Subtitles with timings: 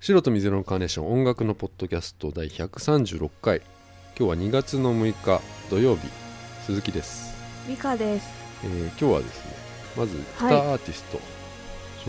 [0.00, 3.60] 白と水色のカーネーション音楽のポッドキャスト第136回。
[4.18, 6.08] 今日は2月の6日土曜日。
[6.64, 7.34] 鈴木です、
[7.68, 8.28] ミカです。
[8.64, 9.52] えー今日はですね
[9.96, 10.54] まずギタはい。
[10.54, 11.20] ーアーティスト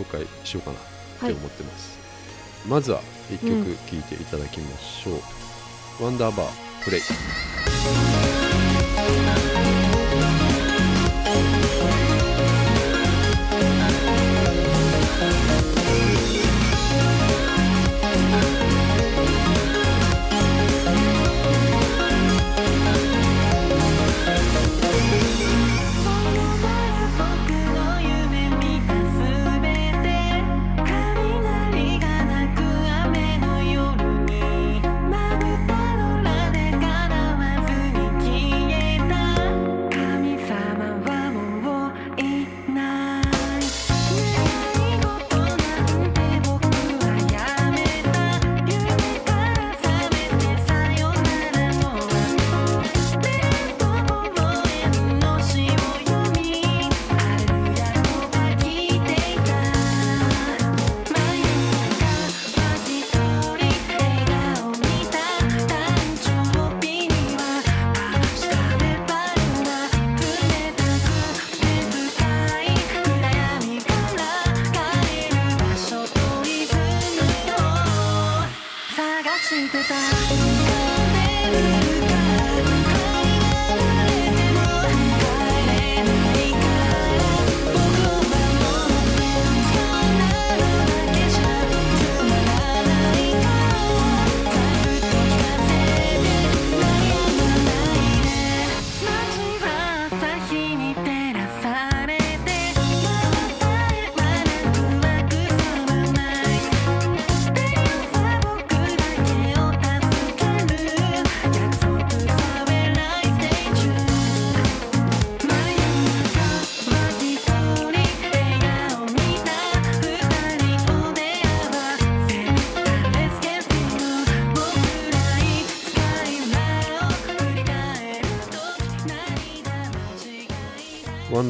[0.02, 0.80] 紹介しようかなっ
[1.20, 1.98] て思ってます、
[2.66, 3.00] まずは
[3.30, 3.64] 1曲うん。
[3.64, 5.12] 聴いていただきましょ
[6.00, 7.00] う、ワンダーバープレイ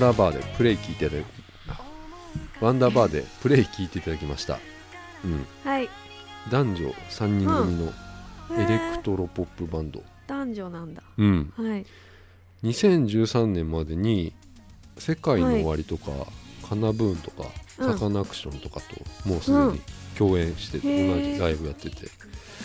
[0.03, 1.27] ダーバーでプレイ聴いていただき
[2.61, 4.59] ワンダーバーでプレイ聴いていただきました、
[5.25, 5.89] うん、はい。
[6.51, 7.93] 男女3人組の
[8.61, 11.03] エレクトロポップバンド、男女なんだ。
[11.17, 11.87] うん、はい。
[12.65, 14.33] 2013年までに
[14.99, 16.11] 「世界の終わり」とか
[16.69, 17.49] 「カナブーン」とか
[17.79, 19.81] 「うんサカナクション」とかともうすでに
[20.19, 22.09] 共演してて、へー同じライブやってて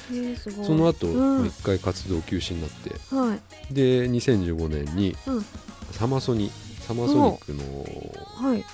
[0.10, 0.66] えー、すごい。
[0.66, 3.38] その後、うん一回活動休止になっては
[3.70, 3.74] い。
[3.74, 5.46] で2015年にうん。
[5.92, 6.52] サマソニ
[6.88, 8.66] サマソニックのはい。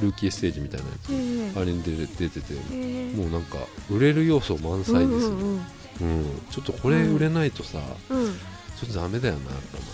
[0.00, 3.58] ルーキーステージみたいなやつ、えー、あれに出て出ててえー、もうなんか
[3.90, 5.60] 売れる要素満載ですよ、うんうん
[6.00, 7.78] うんちょっとこれ売れないとさ、
[8.08, 8.24] うん。
[8.24, 8.32] うん。
[8.32, 9.84] ちょっとダメだよなやっぱな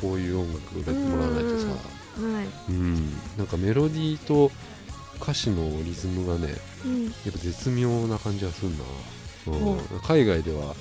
[0.00, 2.70] こういう音楽売れてもらわないとさ、はい。
[2.70, 4.52] うん、なんかメロディーと
[5.20, 6.54] 歌詞のリズムがね
[6.84, 7.04] うん。
[7.04, 8.76] やっぱ絶妙な感じがするな、
[9.48, 10.74] うんう海外では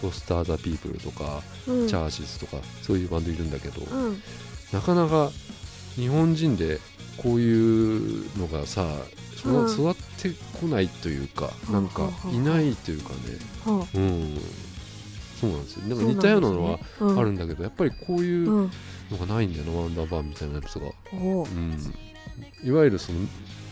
[0.00, 1.88] フォスター・ザ・ピープルとか、うん。
[1.88, 4.22] チャーシスとかそういうバンドいるんだけど、うん。
[4.72, 5.30] なかなか
[6.00, 6.78] 日本人で
[7.16, 8.86] こういうのがさ
[9.36, 10.30] 育って
[10.60, 13.16] こないというか、うんなんかいないというかね、
[13.64, 14.38] はうん、
[15.40, 16.08] そうなんですよなんかあ。
[16.08, 18.70] 似たようなのはあるなんだけど、やっぱりこういううん。
[19.10, 20.86] のがないんだよな、ワンダーバーみたいなやつが。
[21.12, 21.76] うん。
[22.62, 23.18] いわゆるその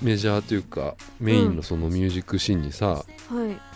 [0.02, 3.04] メジャーというかメインのそのミュージックシーンにさ、はい。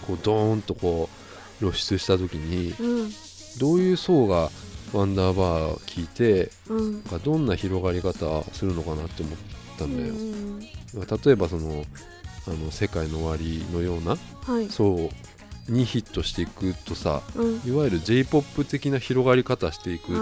[0.07, 3.11] こうドーンとこう露出した時にうん。
[3.59, 4.51] どういう層が
[4.93, 7.03] ワンダーバー聞いてうん。
[7.25, 9.39] どんな広がり方するのかなって思っ
[9.79, 10.61] たんだよ、うん。
[11.25, 11.85] 例えばその
[12.47, 14.69] あの世界の終わりのようなはい。
[14.69, 15.11] 層
[15.69, 17.61] にヒットしていくとさうん。
[17.65, 20.13] いわゆる j p o p 的な広がり方していく。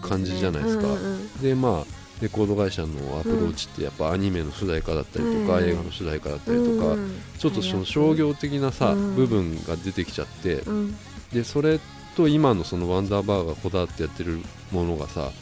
[0.00, 6.78] 感じじゃないですかうんうんでまあレコード会社のアプローチってやっぱアニメの主題歌だったりとか、うん映画の主題歌だったりうん。
[6.80, 8.14] とか、うんちょっとその商。
[8.14, 10.96] 業的なさ、うん部分が出てきちゃって、うん。
[11.32, 11.80] でそれ
[12.14, 14.40] と今のそのワンダーバーがこだわってやってる
[14.72, 15.32] ものがさはい。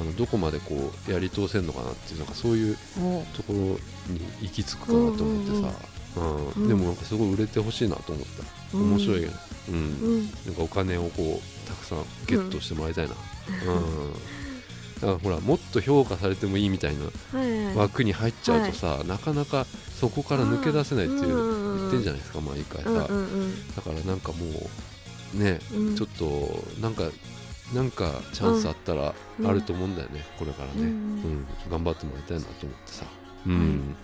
[0.00, 3.78] あのどこまでこうやり通せるのかなっていうなんかそういうおところに
[4.40, 5.74] 行き着くかなと思ってさ、
[6.16, 8.24] うんうんでもなんかすごい売れてほしいなと思っ
[8.70, 8.76] た。
[8.76, 9.28] 面白いよ、
[9.68, 9.74] うん。
[9.74, 9.78] う
[10.18, 10.24] ん。
[10.24, 14.12] なんかお金をこうたくさんゲットしてもらいたいな、うん。
[14.14, 17.04] だからほらもっと評価されてもいいみたいな。
[17.76, 19.66] 枠に入っちゃうとさ、なかなか
[20.00, 22.90] そこから抜け出せないっていううん言ってんじゃないですか毎回さ。
[22.90, 24.68] だからなんかもう
[25.34, 25.96] ね、うん。
[25.96, 27.04] ちょっとなんか
[27.74, 29.46] なんかチャンスあったらうん。
[29.46, 30.88] あると思うんだよね、これからね、ううん。
[31.42, 31.46] ん。
[31.70, 33.04] 頑張ってもらいたいなと思ってさ、
[33.46, 33.94] うん。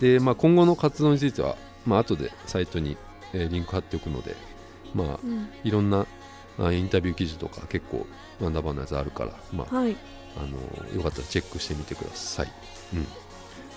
[0.00, 1.56] で、まあ、今後の活動については、
[1.86, 2.96] まあ後でサイトに
[3.32, 4.36] えーリンク貼っておくので
[4.94, 5.48] まあうん。
[5.64, 6.06] いろんな
[6.58, 8.06] あインタビュー記事とか結構
[8.40, 9.96] ワンダーバーのやつあるから、まあ、はい。
[10.36, 12.52] あのよかったらチェックしてみてください。
[12.94, 13.06] うん、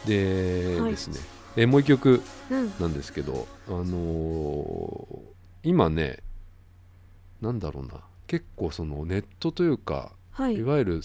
[0.05, 0.91] ではい。
[0.91, 1.19] ですね、
[1.55, 2.21] えーもう一曲
[2.51, 2.73] うん。
[2.79, 5.19] なんですけど、あのー
[5.63, 6.19] 今ね
[7.41, 8.01] なんだろうな。
[8.27, 10.55] 結構そのネットというか、はい。
[10.55, 11.01] いわゆる、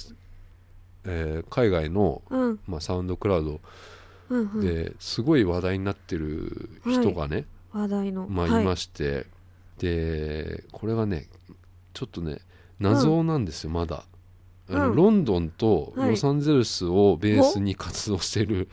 [1.05, 2.61] えー海外の、うん。
[2.67, 3.61] まあ、サウンドクラウド
[4.31, 4.61] うんうん。
[4.61, 8.27] ですごい話題になってる人がね、話題の。
[8.29, 8.65] まあ、はい。
[8.65, 9.27] まして、
[9.79, 11.27] でこれがね
[11.93, 12.39] ちょっとね
[12.79, 14.05] 謎なんですよ、まだ。
[14.69, 14.97] あの、うん。
[14.97, 16.11] ロンドンとはい。
[16.11, 18.69] ロサンゼルスをベースに活動してる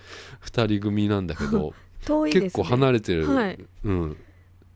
[0.46, 1.74] 2人組なんだけど、
[2.25, 2.31] ね。
[2.31, 3.60] 結構離れてる、はい。
[3.84, 4.18] うん、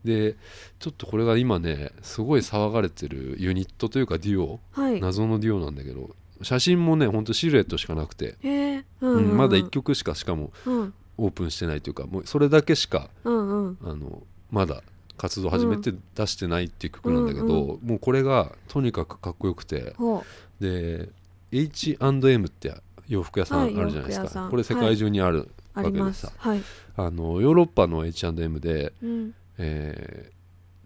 [0.06, 0.36] で
[0.78, 5.00] ちょっとこれが今ねすごい騒がれてるユニットというかデュオはい。
[5.00, 9.30] 謎のデュオなんだけど写真もねほんとシルエットしかなくて、ううんん。
[9.30, 10.94] うんまだ1曲しかしかもうん。
[11.18, 13.78] オープンしてないというかもうそれだけしかうんうん。
[13.82, 14.82] あのまだ
[15.16, 20.22] 活動始めて出してないっていう曲なんだけど、うんもうこれがとにかくかっこよくてほ
[20.60, 21.08] で
[21.52, 22.74] H&M って
[23.08, 24.50] 洋服屋さんあはいるじゃないですか、洋服屋さん。
[24.50, 26.34] これ世界中にあるわけですさ、す。
[26.38, 26.62] はい。
[26.96, 30.36] あのヨーロッパの H&M で、うんえー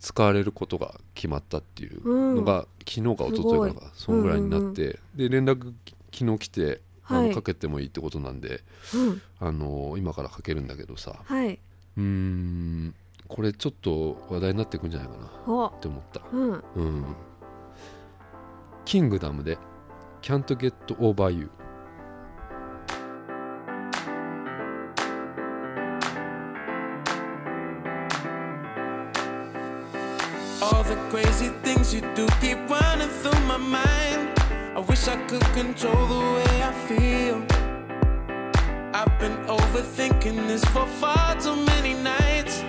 [0.03, 5.75] 使われることが決まったっていうのが、昨日か一昨日かそんぐらいになって、で連絡
[6.11, 7.35] 昨日来てあの、はい。
[7.35, 8.63] かけてもいいってことなんで
[8.95, 9.23] うん。
[9.39, 11.59] あの今からかけるんだけどさはい。
[11.99, 12.95] うーん
[13.29, 16.23] これちょっと話題になっていくんじゃないかなほって思った。
[16.33, 16.65] うん。
[16.77, 17.05] うん。
[18.87, 19.59] キングダムで
[20.23, 21.51] Can't Get Over You
[31.11, 34.29] crazy things you do keep running through my mind.
[34.77, 37.39] I wish I could control the way I feel.
[38.95, 42.63] I've been overthinking this for far too many nights.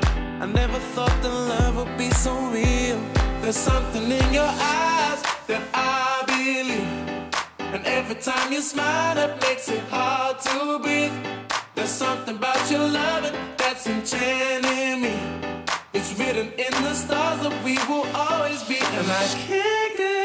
[0.43, 2.99] I never thought that love would be so real.
[3.41, 6.89] There's something in your eyes that I believe.
[7.59, 11.13] And every time you smile, it makes it hard to breathe.
[11.75, 15.40] There's something about your loving that's enchanting me.
[15.93, 20.20] It's written in the stars that we will always be, and I can't get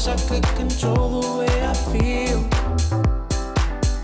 [0.00, 2.40] wish I could control the way I feel.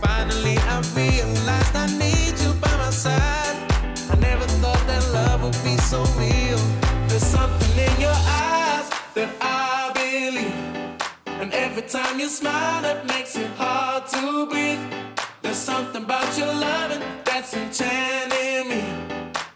[0.03, 3.57] Finally, I realized I need you by my side.
[4.11, 6.61] I never thought that love would be so real.
[7.09, 11.41] There's something in your eyes that I believe.
[11.41, 14.85] And every time you smile, it makes it hard to breathe.
[15.43, 18.83] There's something about your loving that's enchanting me.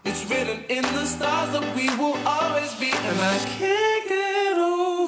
[0.04, 5.00] It's written in the stars that we will always be, and I can't get over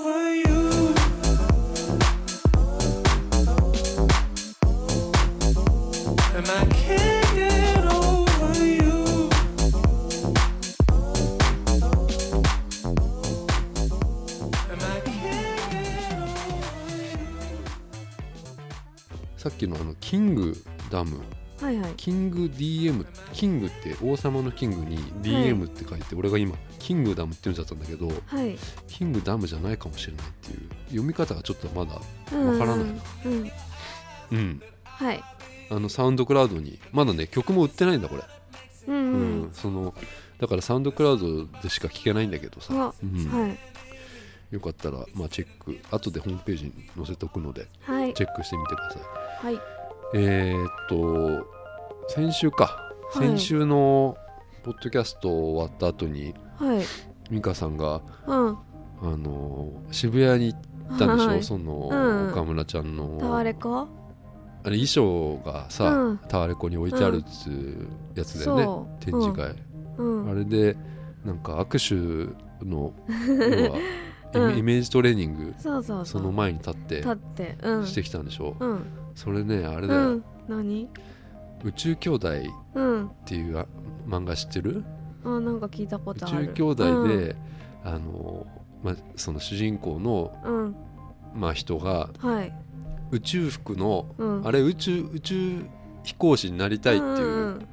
[19.42, 20.54] さっきのあのキング
[20.88, 21.20] ダム。
[21.60, 21.92] はいはい。
[21.96, 28.56] キング DM キングって王様のキングに DM って書いて、俺が今キングダムって言うんじゃったんだけどはい。
[28.86, 32.00] キングダムじゃないかもしれないっていう読み方がちょっとまだ
[32.32, 32.92] うんわからないな。
[33.24, 33.50] うん。
[34.30, 34.62] うん。
[34.84, 35.24] はい。
[35.70, 38.22] あのサウンドクラウドにまだね曲も売ってないんだこれ、
[38.86, 39.42] うんううん。
[39.46, 39.92] んその
[40.38, 43.24] だからサウンドクラウドでしか聴けないんだけどさ、あうん。
[43.40, 43.58] はい。
[44.52, 45.78] よかったら、まあ、チェック。
[45.90, 48.12] 後でホームページに載せておくのではい。
[48.12, 49.02] チェックしてみてください
[49.42, 49.60] はい。
[50.14, 51.46] えーっと
[52.08, 53.28] 先週か、はい。
[53.28, 54.16] 先週の
[54.62, 56.82] ポッドキャスト終わった後にはい。
[57.30, 58.58] 美香さんがうん。
[59.04, 60.56] あの渋谷に行
[60.94, 62.30] ったんでしょ、はいその、うん。
[62.30, 63.18] 岡村ちゃんの。
[63.18, 63.88] タワレコ？
[64.64, 66.18] あれ衣装がさ、うん。
[66.28, 69.56] タワレコに置いてあるっつうやつだよね、展示会、
[69.98, 70.30] うん。
[70.30, 70.76] あれで
[71.24, 72.92] なんか握手の
[74.34, 76.06] 要はイメ,、ージトレーニングそうそう。
[76.06, 77.86] その前に立って立ってうん。
[77.86, 80.24] してきたんでしょ、うんそれねあれだよ、うん。
[80.48, 80.88] 何？
[81.64, 82.32] 宇宙兄弟っ
[82.74, 83.66] うんていうあ
[84.06, 84.84] 漫画知ってる？
[85.24, 86.46] あなんか聞いたこ宇とある。
[86.48, 87.36] 宙兄弟で、
[87.84, 88.46] あの
[88.82, 90.76] まあ、その主人公の、うん、うん
[91.34, 92.52] まあ、人がはい。
[93.12, 94.46] 宇宙服の、うん。
[94.46, 95.64] あれ宇宙宇宙
[96.02, 97.66] 飛行士になりたいっていう、んん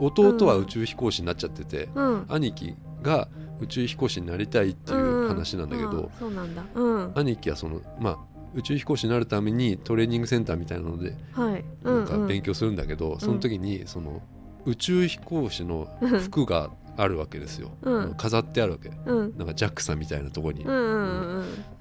[0.00, 2.26] 弟は宇宙飛行士になっちゃってて、うん。
[2.28, 3.28] 兄貴が
[3.60, 6.62] 宇宙飛行士になりたいっていう話なんだけど、うんそうなんだ。
[6.74, 7.12] うん。
[7.14, 8.18] 兄貴はそのまあ
[8.54, 11.64] 宇宙飛行士になるためにトレーニングセンターみたいなのではい。
[11.82, 14.22] なんか勉強強するんだけど、その時にその
[14.64, 15.88] 宇宙飛行士の
[16.22, 18.14] 服があるわけですよ、うん。
[18.14, 18.90] 飾ってあるわけ。
[19.04, 19.36] うん。
[19.36, 20.64] なんか JAXA みたいなとこに、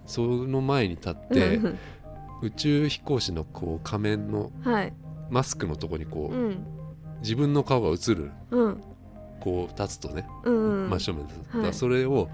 [0.06, 1.60] その前に立っうんて、
[2.42, 4.94] 宇宙飛行士のこう仮面のはい。
[5.30, 6.66] マスクのとこにこう、うん。
[7.22, 8.32] 自分の顔が映る。
[8.52, 8.82] うん。
[9.40, 12.30] こう立つとね、うん真正面です、それを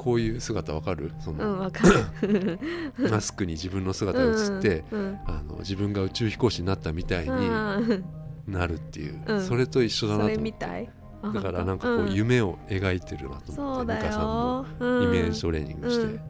[0.00, 1.12] こういう姿わかる？
[1.20, 1.82] そうんか
[2.22, 2.58] る。
[3.10, 8.04] マスクに自分の姿が映って、うんあの自分が宇宙飛行士になったみたいにうん
[8.48, 9.42] なるっていう、うん。
[9.42, 10.42] それと一緒だなと思って。
[10.42, 10.90] みたい。
[11.34, 12.14] だからなんかこううん。
[12.14, 16.20] 夢を描いてるなと思って、そうだ美香さんもよイメージトレーニングして、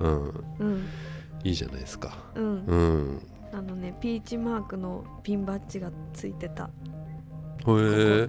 [0.00, 0.44] うん。
[0.58, 0.84] うん。
[1.44, 2.18] いいじゃないですか。
[2.34, 2.64] うん。
[2.66, 3.20] うん。
[3.52, 6.64] あのねピーチマークのピンバッジがついてた。
[6.64, 6.68] へ
[7.68, 8.28] え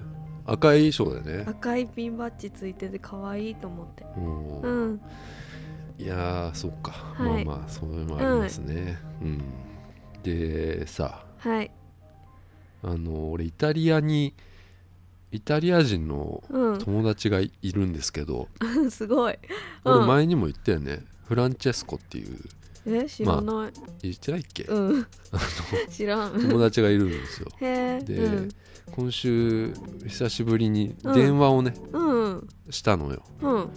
[0.52, 1.46] 赤い衣装だよね。
[1.48, 4.06] 赤いピンバッジついてて可愛いと思って。
[4.18, 4.62] うん。
[4.62, 5.02] うん。
[5.98, 7.46] いやーそっか、はい。
[7.46, 9.44] まあまあそういうのもありますね、うん。
[10.24, 11.72] でさはい。
[12.84, 14.34] あの俺イタリアに
[15.32, 16.80] イタリア人のうん。
[16.80, 18.48] 友達がいるんですけど、
[18.90, 19.38] すごい。
[19.86, 20.08] 俺うん。
[20.08, 21.04] 前にも言ったよね。
[21.26, 22.38] フランチェスコっていう
[22.86, 23.72] え知らない。
[24.02, 25.08] 言ってないっけ、うん。
[25.90, 26.42] 知らん。
[26.42, 27.48] 友達がいるんですよ。
[27.60, 28.50] でうん。
[28.92, 29.74] 今週
[30.08, 32.48] 久しぶりに電話をね、うん。
[32.70, 33.24] したのよ。
[33.42, 33.70] うん。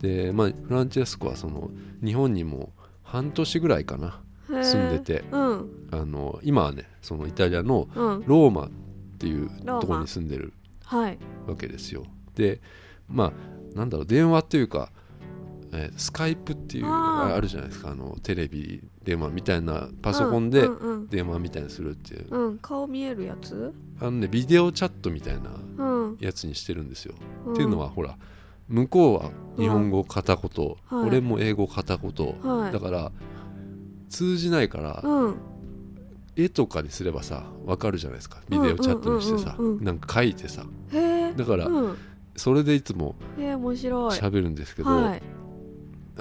[0.00, 1.70] でまあフランチェスコはその
[2.04, 5.24] 日本にも半年ぐらいかな住んでて。
[5.30, 5.88] うん。
[5.90, 8.24] あの今はねそのイタリアのうん。
[8.26, 8.70] ローマっ
[9.18, 10.52] ていうところに住んでる
[10.84, 12.04] はいわけですよ
[12.34, 12.60] で
[13.08, 13.32] まあ
[13.76, 14.90] なんだろう電話っていうか、
[15.72, 17.32] えースカイプっていうあー。
[17.32, 17.90] ああるじゃないですか。
[17.90, 22.26] あのテレビ電話みたいなパソコンでうんうん電話みたいにするっていう。
[22.30, 23.72] うんうん顔見えるやつ？
[24.00, 26.16] あのねビデオチャットみたいなうん。
[26.20, 27.14] やつにしてるんですよ、
[27.46, 27.52] ん。
[27.54, 28.16] っていうのはほら
[28.68, 31.08] 向こうは日本語片言、はい。
[31.08, 32.72] 俺も英語片言、はい。
[32.72, 33.12] だから
[34.10, 35.36] 通じないから、うん。
[36.36, 38.40] 絵とかにすればさ分かるじゃないですか。
[38.48, 39.64] ビデオチャットにしてさ、うん。
[39.64, 40.64] うんうんうんなんか書いてさ。
[41.36, 41.96] だからうん。
[42.36, 44.10] それでいつもへえ面白い。
[44.10, 45.22] 喋るんですけど、はい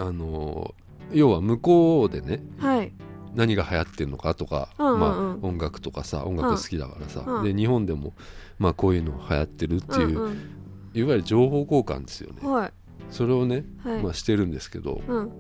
[0.02, 0.82] あのー
[1.14, 2.94] 要は向こうでねはい。
[3.36, 5.00] 何が流行ってるのかとか、うんうんうん。
[5.00, 5.08] ま
[5.44, 8.14] あ、音楽とかさ音楽好きだからさ、うんで日本でも、
[8.60, 10.58] まあ、こういうの流行ってるっていう、うん
[10.94, 12.42] いわゆる情報交換ですよね。
[12.68, 12.72] い。
[13.10, 14.04] それをね、はい。
[14.04, 15.32] まあ、してるんですけどうん。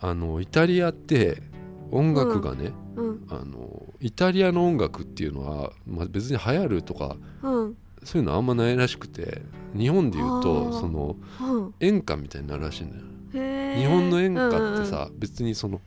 [0.00, 1.42] あのイタリアって
[1.90, 3.26] 音楽がね、うん。
[3.30, 7.76] あのイタリアの音楽っていうのは、まあ、別に流行るとかうん。
[8.02, 9.40] そういうのあんまないらしくて
[9.74, 10.80] 日本で言うあとー。
[10.80, 11.74] そのうん。
[11.80, 13.04] 演歌みたいになるらしいんだよ
[13.76, 15.80] 日本の演歌ってさ、別にその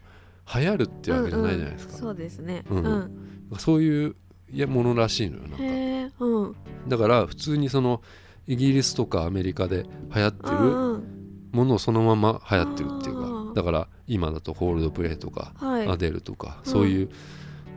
[0.53, 2.01] 流行るってわけじゃないじゃないですか、うんうん。
[2.01, 2.63] そうですね。
[2.70, 2.86] ううん。
[2.86, 3.12] ん
[3.58, 4.15] そういう
[4.51, 6.25] いやものらしいのよなんか。
[6.25, 6.56] うん。
[6.88, 8.01] だから普通にその
[8.48, 11.03] イギリスとかアメリカで流行ってうるんうん。
[11.51, 15.88] ものをそのまま流行ってるっていうかだから今だとホールドプレイとかはい。
[15.88, 16.72] アデルとかうん。
[16.72, 17.10] そういう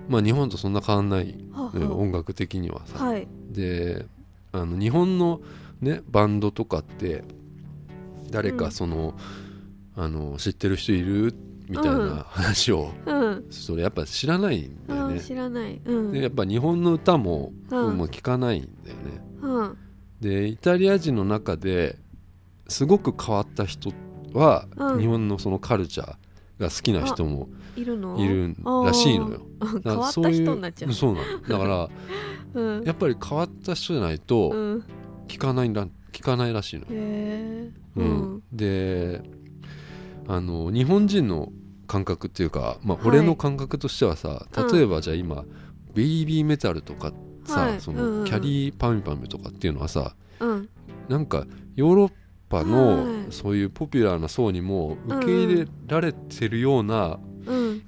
[0.09, 3.05] まあ日本とそんな変わんない音楽的にはさ。
[3.05, 3.27] はい。
[3.51, 4.07] で
[4.53, 5.41] あの日本の
[5.81, 7.25] ねバンドとかって
[8.31, 9.15] 誰うんかその、
[10.01, 11.35] あの知ってる人いる？
[11.69, 12.17] みたいうん。
[12.17, 12.91] な話を。
[13.05, 13.45] うん。
[13.51, 15.15] それやっぱ知らないんだよね。
[15.17, 15.81] うん知らない。
[15.85, 16.13] うん。
[16.13, 17.97] でやっぱ日本の歌も、うん。
[17.99, 19.03] もう聞かないんだよね。
[19.43, 19.77] うん。
[20.21, 21.99] でイタリア人の中で
[22.67, 23.93] すごく変わった人
[24.33, 25.01] は、うん。
[25.01, 26.09] 日本のそのカルチャー
[26.59, 28.19] が好きな人もいるの？
[28.19, 29.43] いるらしいのよ。
[29.85, 30.93] 変わった人になっちゃう。
[30.95, 31.43] そうなの。
[31.43, 31.89] だから
[32.63, 32.85] うん。
[32.85, 34.85] やっぱり変わった人じゃないとうん。
[35.29, 36.87] 聞かないんだ聞かないらしいのよ。
[37.97, 38.07] ううん。
[38.39, 38.43] ん。
[38.53, 39.23] で
[40.33, 41.51] あの日本人の
[41.89, 43.09] 感覚っていうか、まあ、はい。
[43.09, 45.45] 俺の感覚としてはさ、うん例えばじゃあ今
[45.93, 47.13] ベイビーメタルとか
[47.45, 47.81] さ、はい。
[47.81, 48.21] そうんうんうん。
[48.21, 50.69] のキャリーパミュパミュとかっていうのはさうん。
[51.09, 52.13] なんかヨーロッ
[52.49, 53.33] パのはい。
[53.33, 57.83] そういうポピュラーな層にも受け入れられてるようなうん。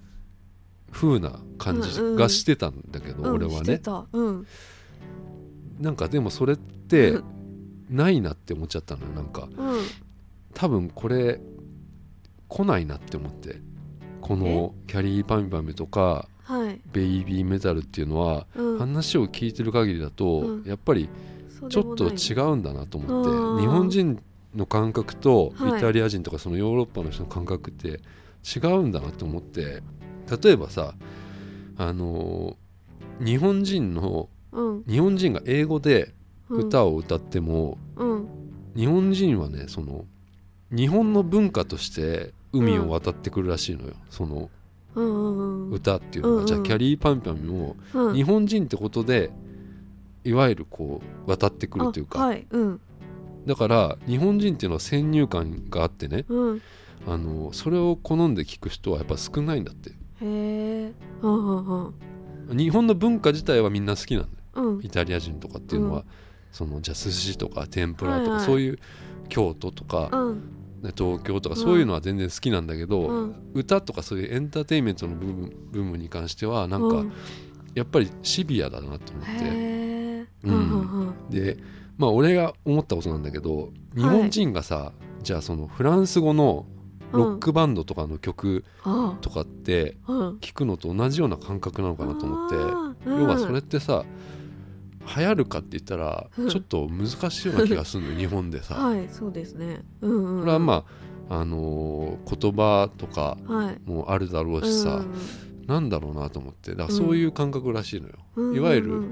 [0.91, 2.17] 風な感じうんうん。
[2.17, 3.35] がしてたんだけど、うん。
[3.37, 3.81] 俺はね。
[4.13, 4.47] うん。
[5.79, 7.19] なんかでもそれって
[7.89, 9.49] ないなって思っちゃったのよなんか。
[9.57, 9.81] うん。
[10.55, 11.41] 多分これ
[12.53, 13.61] 来ないなって思って。
[14.21, 16.81] このキャリーパミュパミュとかはい。
[16.93, 18.79] ベイビーメタルっていうのはうん。
[18.79, 20.65] 話を聞いてる限りだと、うん。
[20.65, 21.09] やっぱり
[21.69, 24.23] ちょっと違うんだなと思ってうん日本人
[24.55, 25.79] の感覚とはい。
[25.79, 28.01] イタリア人とかそのヨーロッパの人の感覚って
[28.45, 29.83] 違うんだなと思って
[30.43, 30.95] 例えばさ
[31.79, 34.85] あのー日本人のうん。
[34.85, 36.13] 日本人が英語で
[36.49, 36.67] うん。
[36.67, 38.29] 歌を歌っても、うん。
[38.77, 40.05] 日本人はねその
[40.71, 44.51] 日本の文化として海を渡ってくるらしいのよ、その
[45.71, 46.47] 歌っていうのが、うんうん。
[46.47, 48.15] じゃあキャリーパンパンもうん。
[48.15, 49.31] 日本人ってことで
[50.25, 52.47] いわゆるこう渡ってくるというか、あはい。
[52.51, 52.81] うん。
[53.47, 56.25] だから日本人っていうのは先入観があってね。
[56.29, 56.63] うん。
[57.07, 59.91] あのそれを好んで聞く人はやっぱ少ないんだって。
[59.91, 60.93] へえ
[62.51, 64.29] 日本の文化自体はみんな好きなんだ
[64.61, 64.69] よ。
[64.69, 64.85] うん。
[64.85, 66.05] イタリア人とかっていうのは、うん。
[66.53, 68.47] そのじゃあ寿司とか天ぷらとか、はいはい。
[68.47, 68.79] そういう
[69.29, 70.11] 京都とか、
[70.91, 73.35] 東京とかうんそういうのは全然好きなんだけど、うん。
[73.55, 77.13] 歌とかそういうエンターテインメントの部分部分に関してはなんかうん。
[77.75, 80.55] やっぱりシビアだなと思って、ううん。
[80.55, 81.31] んうんうん。
[81.31, 81.57] で
[81.97, 86.67] まあ俺が思ったことなんだけど日本人がさ、じゃあそのフランス語の
[87.13, 89.97] ロックバンドとかの曲あとかって
[90.41, 92.57] 聞くのと同じような感覚なのかなと思って、
[93.07, 94.05] 要はそれってさ
[95.17, 96.49] 流行るかって言ったらうん。
[96.49, 98.75] ちょっと難しいような気がするの 日本でさ。
[98.75, 99.83] はいそうですね。
[100.01, 100.41] うんうん。
[100.41, 100.85] これはま
[101.29, 103.37] あ、あのー言葉とか
[103.87, 105.05] もあるだろうしさ、
[105.67, 109.03] なんだろうなと思ってだからそういう感覚らしいのよ、うんうんいわゆる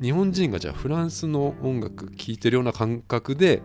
[0.00, 3.62] 日本人がじゃあフランスの音楽聴いてるような感覚で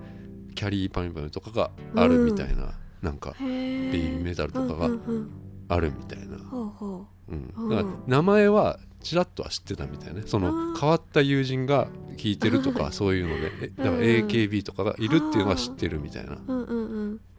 [0.53, 5.29] キャリーパミュパミュとかがあるみたいな、なんかベイベイビーメタルとかがうんうんうん
[5.69, 7.53] あるみたいな、ほうほうん。
[7.57, 10.23] うんだから名前はちらっとは知ってたみたいね。
[10.25, 10.79] そあのー。
[10.79, 11.87] 変わった友人が
[12.17, 16.37] 聴いてるとか そういうのでえだからうん AKB とかがいるっていうのは知ってるみたいな。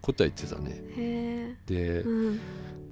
[0.02, 1.57] ことは言ってたね。
[1.67, 2.40] でうん。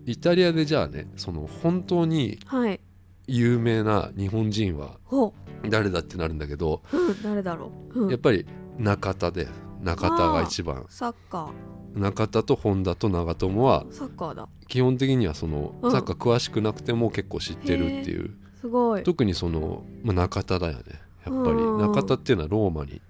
[0.07, 2.81] イタリアでじゃあねその本当にはい。
[3.27, 5.35] 有名な日本人はほ
[5.69, 8.05] 誰だってなるんだけど、ううん誰だろう。
[8.05, 8.11] うん。
[8.11, 8.47] やっぱり
[8.79, 9.49] 中田で
[9.83, 11.51] 中田が一番サッカ
[11.95, 13.93] 中田と本田と長友はー。
[13.93, 16.17] サッカーだ基本的にはそのうんサッカー。
[16.17, 19.03] 詳しくなくても結構知ってるっていうすごい。
[19.03, 20.83] 特にその、まあ、中田だよね。
[21.27, 21.57] やっぱり。
[21.57, 21.79] うん。
[21.79, 23.01] 中田っていうのはローマに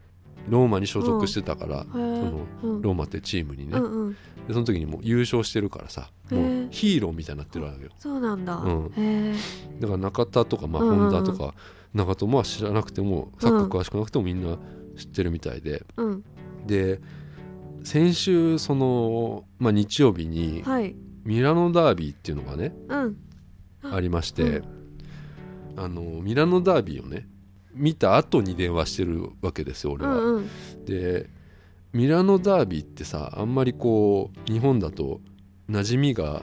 [0.48, 2.82] ローマに所属してたから、へそーのうん。
[2.82, 3.72] ローマってチームにね、
[4.46, 7.90] でその時にもう優勝してるからさもうヒーローみたいになってるわけよ。
[7.98, 8.56] そうなんだ。
[8.56, 9.34] うん。
[9.80, 11.54] だから中田とか、まあ、本田とか
[11.94, 14.56] 長友は知らなくてもサッカー詳しくなくてもみんな
[14.96, 16.24] 知ってるみたいで、うん。
[16.66, 17.00] で
[17.84, 20.94] 先週その、まあ、日曜日にはい。
[21.24, 23.16] ミラノダービーっていうのがねうん。
[23.82, 24.00] あ。
[24.00, 24.64] りまして、う
[25.78, 27.26] あのミラノダービーをね
[27.72, 30.16] 見た後に電話してるわけですよ俺は。
[30.16, 30.84] うんうん。
[30.84, 31.30] で
[31.92, 35.20] ミラノダービーってさあんまりこう日本だと
[35.70, 36.42] 馴染みが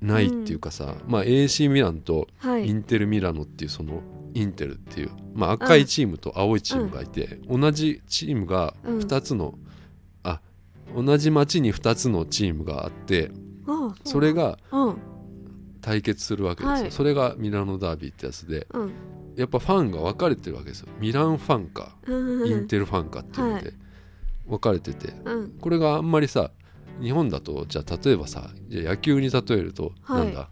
[0.00, 2.68] ないっていうかさ、まあ AC ミランとはい。
[2.68, 4.02] インテルミラノっていうその
[4.34, 8.98] インテルっていう、まあ、赤いチームと青いチームがいて、同じチームがうん。
[8.98, 9.58] 2つの、
[10.22, 10.40] あ
[10.94, 13.30] 同じ町に2つのチームがあって
[13.66, 14.96] あそれがうん
[15.80, 16.92] 対決するわけですよ、はい。
[16.92, 18.92] それがミラノダービーってやつでうん。
[19.36, 20.88] やっぱファンが分かれてるわけですよ。
[20.98, 23.72] ミランファンかうんうんインテルファンかっていうのはで
[24.46, 25.50] 分かれててうん。
[25.60, 26.50] これがあんまりさ
[27.00, 30.24] 日本だとじゃあ例えばさじゃあ野球に例えると、はい。
[30.24, 30.48] なんだ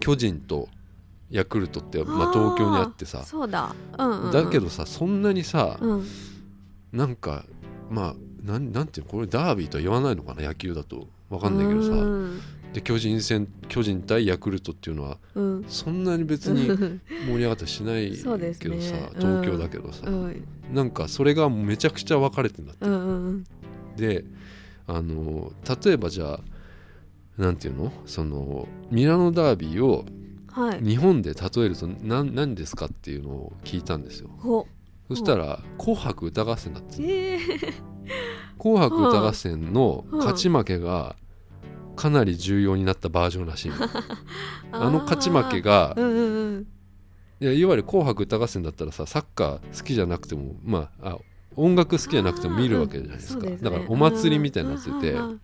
[0.00, 0.68] 巨人と
[1.30, 3.74] ヤクルトって、まあ、東京にあってさそうだ。
[3.98, 4.22] うんうん。
[4.26, 6.06] うんだけどさそんなにさ、うん。
[6.92, 7.44] なんか
[7.90, 11.08] まあなんなんていうのこれダービーとは言わないのかな野球だと。
[11.30, 12.40] 分かんないけどさ、うん
[12.74, 15.64] で巨人戦巨人対ヤクルトっていうのはうん。
[15.68, 16.66] そんなに別に
[17.26, 19.20] 盛り上がったりしないけどさ、うん。
[19.20, 20.44] 東京だけどさ、うん。
[20.72, 23.44] なんかそれがめちゃくちゃ分かれてんだって、うんうん
[23.96, 24.24] で
[24.88, 25.52] あの
[25.84, 26.40] 例えばじゃ
[27.38, 27.92] あなんていうの？
[28.06, 30.04] そのミラノダービーを
[30.48, 30.84] はい。
[30.84, 34.30] 日本で例えると何何ですかっていうのを聞いたんですよ。
[34.38, 34.66] ほ。
[35.08, 37.38] そしたら「紅白歌合戦」だってええ
[38.58, 41.14] 「紅白歌合戦」の勝ち負けが
[41.96, 43.76] かなり重要になったバージョンらしいの。
[44.72, 46.66] あの勝ち負けがうんうんうん。
[47.40, 51.18] いやいわゆる「紅白歌合戦」だったらさサッカー好きじゃなくてもまああ
[51.56, 53.40] 音楽好きじゃなくても見るわけじゃないですか。
[53.40, 53.70] そうですね。
[53.70, 55.12] だからお祭りみたいになってて。
[55.12, 55.40] うんうん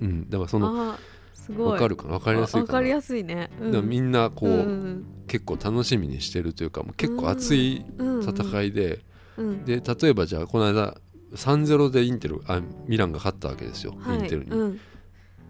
[0.00, 0.96] うんだからそのあー
[1.32, 1.70] すごい。
[1.72, 2.18] 分かるかな？
[2.18, 2.62] 分かりやすいかな？
[2.62, 3.50] わかりやすいね。
[3.60, 9.02] だからみんなこう、うんうん結構楽しみにしてるというかもう結構熱いうん戦いで、
[9.38, 9.64] うん。
[9.64, 10.98] で例えばじゃあこの間
[11.34, 14.18] 3-0でインテルあミランが勝ったわけですよ、はい。
[14.18, 14.80] インテルに、うん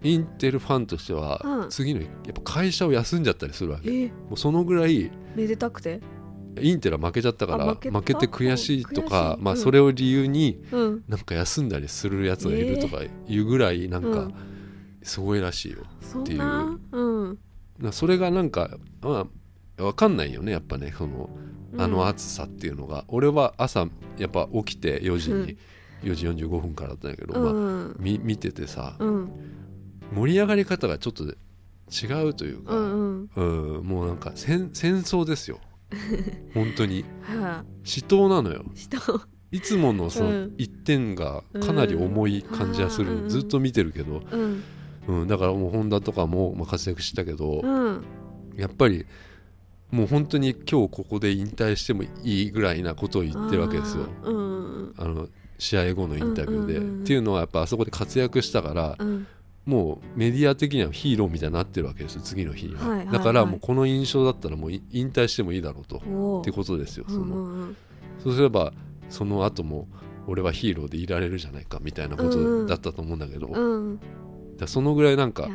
[0.03, 1.69] インテルファンとしては、うん。
[1.69, 3.89] 次の日やっぱ会社を休んじゃったりするわけ。
[3.89, 6.01] もえうそのぐらいめでたくて？
[6.61, 11.03] インテルは負けちゃったからあ負けて悔しいとかうんまあそれを理由にうん。
[11.07, 14.33] なんか休んだりするやつがいるとかいうぐらいなんかうん。
[15.01, 16.37] すごいらしいよ、そんっていう。
[16.37, 16.79] な？
[16.91, 17.29] うん。
[17.29, 17.39] だか
[17.87, 19.27] らそれがなんかま
[19.79, 21.29] あ分かんないよねやっぱねその
[21.77, 23.87] あの暑さっていうのが、俺は朝
[24.19, 25.57] やっぱ起きて4時に、
[26.03, 29.31] 4時45分からだったんだけど、うまあ、んみ見ててさ、うん
[30.13, 33.77] 盛り上がり方がちょっと違うというか、うんうん。
[33.77, 35.59] うんもうなんか戦戦争ですよ。
[36.53, 37.05] 本当に。
[37.21, 38.63] は死闘なのよ。
[38.67, 38.97] あ人
[39.51, 40.55] いつものそのうん。
[40.57, 43.29] 1点がかなり重い感じがする、うん。
[43.29, 44.63] ずっと見てるけど、うん。
[45.07, 48.03] うん、だからもう本田とかもまあ活躍したけど、うん。
[48.55, 49.05] やっぱり
[49.91, 54.07] もう本当に今日ここで引退してもいいぐらいなことを言ってるわけですよ。
[54.97, 55.27] あの
[55.59, 59.27] 試合後のインタビューで、っていうのはやっぱあそこで活躍したからうん
[59.65, 63.17] もうメディア的にはヒーローみたいになってるわけですよ次の日には、はいはいはい。
[63.17, 66.01] だからもうこの印象だったらもうい引退してもいいだろうと。
[66.07, 67.35] おってことですよ、うんその。
[67.35, 67.77] うんうん
[68.23, 68.73] そうすれば
[69.09, 69.87] その後も
[70.27, 73.99] 俺はヒーローでいられるじゃないかみたいなことだったと思うんだけど、だかうん
[74.59, 75.49] らそのぐらいなんか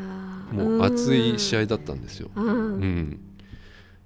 [0.52, 2.46] もう熱い試合だったんですよ、うん。
[2.46, 3.20] うん。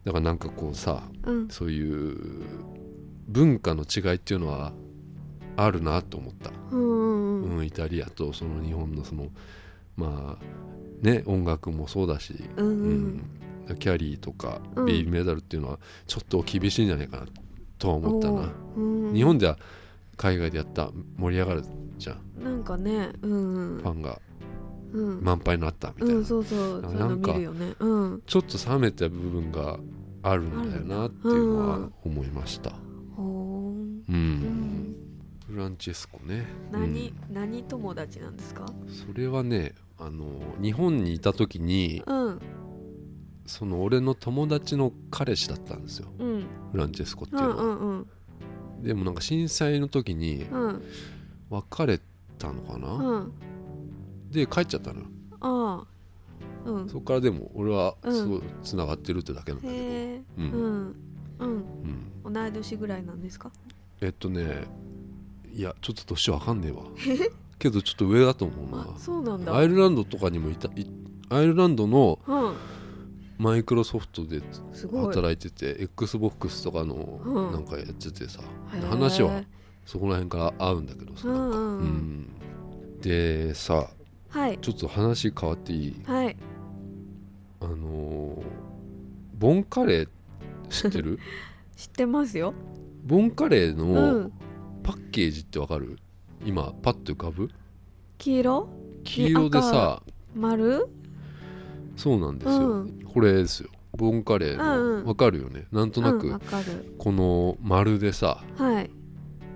[0.04, 1.48] だからなんかこうさうん。
[1.48, 2.42] そういう
[3.28, 4.72] 文化の違いっていうのは
[5.56, 7.56] あるなと思った、うんうんうん。
[7.58, 9.28] うん、イタリアとその日本のその
[9.96, 13.06] まあね音楽もそうだし、うんううん。
[13.16, 13.24] ん
[13.78, 14.86] キャリーとかうん。
[14.86, 17.26] ベイビーメダルっていうのはちょっと厳しいんじゃないかな
[17.78, 19.14] とは思ったな、うん。
[19.14, 19.58] 日本では
[20.16, 21.64] 海外でやったら盛り上がる
[21.98, 22.44] じゃん。
[22.44, 24.20] なんかねうんファンが
[24.92, 25.22] うん。
[25.22, 26.82] 満杯になったみたいな、うんそうそう。
[26.82, 27.74] そういうの見るよね。
[27.78, 28.22] うん。
[28.26, 29.78] ちょっと冷めた部分が
[30.22, 32.72] あるんだよなっていうのは思いました。
[33.16, 34.02] うん
[35.52, 36.46] フランチェスコね。
[36.70, 38.64] 何何友達なんですか？
[38.64, 42.40] うんそれはねあの日本にいた時にうん。
[43.44, 46.08] その俺の友達の彼氏だったんですよ。
[46.18, 46.46] うん。
[46.72, 47.98] フランチェスコってういうのは、んうん
[48.78, 48.82] うん。
[48.82, 50.82] でもなんか震災の時にうん。
[51.50, 52.00] 別れ
[52.38, 53.32] たのかな、うん。
[54.30, 55.06] で帰っちゃったのよ。
[55.40, 55.84] あ
[56.66, 56.70] あ。
[56.70, 56.88] うん。
[56.88, 58.14] そこからでも俺はうん。
[58.14, 59.86] すごいつながってるってだけなんだけど、う
[60.38, 60.46] うん。
[60.46, 60.96] ん。
[61.40, 61.64] うん。
[62.24, 62.32] うん。
[62.32, 63.50] 同い年ぐらいなんですか？
[64.00, 64.64] えっとね
[65.54, 66.82] いやちょっと年わかんねえわ。
[67.58, 69.54] けどちょっと上だと思うあなそうなんだ。
[69.56, 70.86] アイルランドとかにもいたい
[71.28, 72.52] アイルランドのうん。
[73.38, 74.40] マイクロソフトで
[74.92, 77.52] 働いてて XBOX とかのうん。
[77.52, 78.40] なんかやっててさ、
[78.72, 78.86] へー。
[78.88, 79.42] 話は
[79.84, 82.26] そこら辺から合うんだけどさ、うんうんうん。
[83.00, 83.88] でさ
[84.28, 84.58] はい。
[84.60, 86.02] ちょっと話変わっていい？
[86.04, 86.36] はい。
[87.60, 88.42] あのー
[89.38, 90.08] ボンカレー
[90.68, 91.18] 知ってる？
[91.76, 92.54] 知ってますよ。
[93.04, 94.32] ボンカレーうのん
[94.82, 95.98] パッケージってわかる？
[96.44, 97.50] 今パッと浮かぶ？
[98.18, 98.68] 黄色？
[99.04, 100.02] 黄色でさ
[100.34, 100.88] 丸？
[101.96, 103.02] そうなんですよ、うん。
[103.02, 103.68] これですよ。
[103.94, 105.06] ボンカレーの、うんうん。
[105.06, 105.66] わかるよね。
[105.70, 106.40] なんとなくうん
[106.98, 108.90] この丸でさ、はい。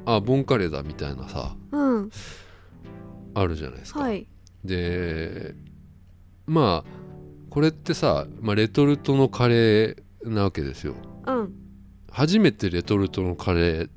[0.04, 2.10] あボンカレーだみたいなさうん。
[3.34, 4.26] あるじゃないですか、はい。
[4.64, 5.54] で
[6.46, 6.90] まあ
[7.50, 10.94] これってさ、まあ、レトルトのカレーなわけですよ。
[11.26, 11.54] うん。
[12.10, 13.90] 初めてレトルトのカレー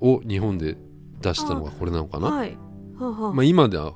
[0.00, 0.76] を日本で
[1.20, 2.28] 出したのがこれなのかな？
[2.28, 2.56] はい。
[2.98, 3.32] はあはあ。
[3.32, 3.94] まあ、今では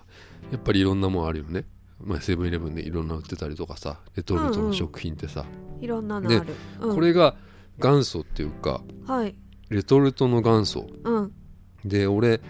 [0.51, 1.65] やっぱりいろんなもんあるよね。
[2.01, 5.45] まあセブンイレブンでいろんな売ってたりとかさレトルトの食品ってさ、
[5.81, 6.55] いろんなのである。
[6.81, 6.95] うん。
[6.95, 7.37] これが
[7.79, 9.35] 元祖っていうかはい。
[9.71, 10.87] レトルトの元祖。
[11.05, 11.33] うん。
[11.85, 12.41] で俺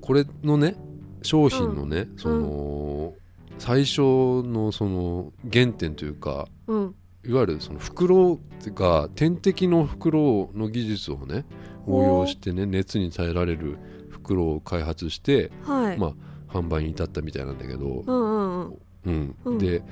[0.00, 0.76] これのね
[1.22, 3.14] 商品のね、その、
[3.58, 4.00] 最初
[4.42, 6.94] のその原点というかうん。
[7.24, 8.40] いわゆるその袋
[8.74, 11.44] が点滴の袋の技術をね
[11.86, 13.78] 応用してね熱に耐えられる
[14.10, 15.98] 袋を開発して、はい。
[15.98, 16.14] ま
[16.48, 18.68] あ、販売に至ったみたいなんだけど、うん
[19.04, 19.58] うんうん。
[19.58, 19.82] で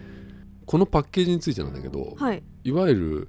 [0.66, 2.42] このパッケージについてなんだけど、はい。
[2.64, 3.28] いわゆる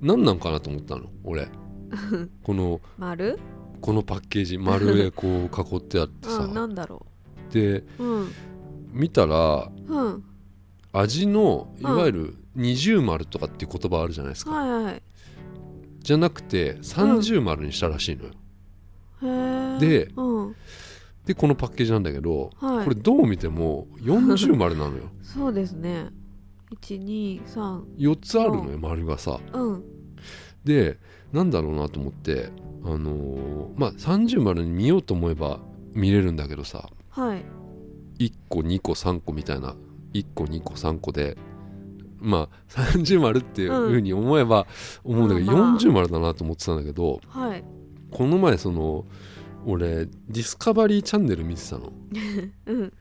[0.00, 1.10] 何なんかなと思ったの？
[1.24, 1.48] 俺。
[2.42, 3.38] この丸？
[3.80, 5.30] このパッケージ丸でこう
[5.74, 6.38] 囲ってあってさ。
[6.44, 7.06] うんなんだろ
[7.52, 8.28] でううん。
[8.92, 10.24] 見たらうん。
[10.92, 15.02] 味のいわゆる二重丸とかっていう言葉あるじゃないですか、はいはい
[16.08, 18.30] じゃなくて三重丸にしたらしいのよ、
[19.22, 20.56] へえでうん。
[21.26, 22.84] でこのパッケージなんだけど、はい。
[22.84, 25.02] これどう見ても40丸なのよ。
[25.20, 26.08] そうですね。
[26.80, 29.38] 123 4つあるのよ丸がさ。
[29.52, 29.84] うん。
[30.64, 30.96] で
[31.30, 32.52] なんだろうなと思って
[32.84, 35.60] あのーまあ30丸に見ようと思えば
[35.92, 36.88] 見れるんだけどさ。
[37.10, 37.44] はい。
[38.18, 39.76] 1個2個3個みたいな。
[40.14, 41.36] 1個2個3個で
[42.20, 44.66] まあ30丸っていうふうに思えば
[45.04, 45.78] 思うんだけど、まあまあ。
[45.78, 47.64] 40丸だなと思ってたんだけどはい。
[48.10, 49.04] この前その
[49.66, 51.92] 俺ディスカバリーチャンネル見てたの。
[52.66, 52.92] うん。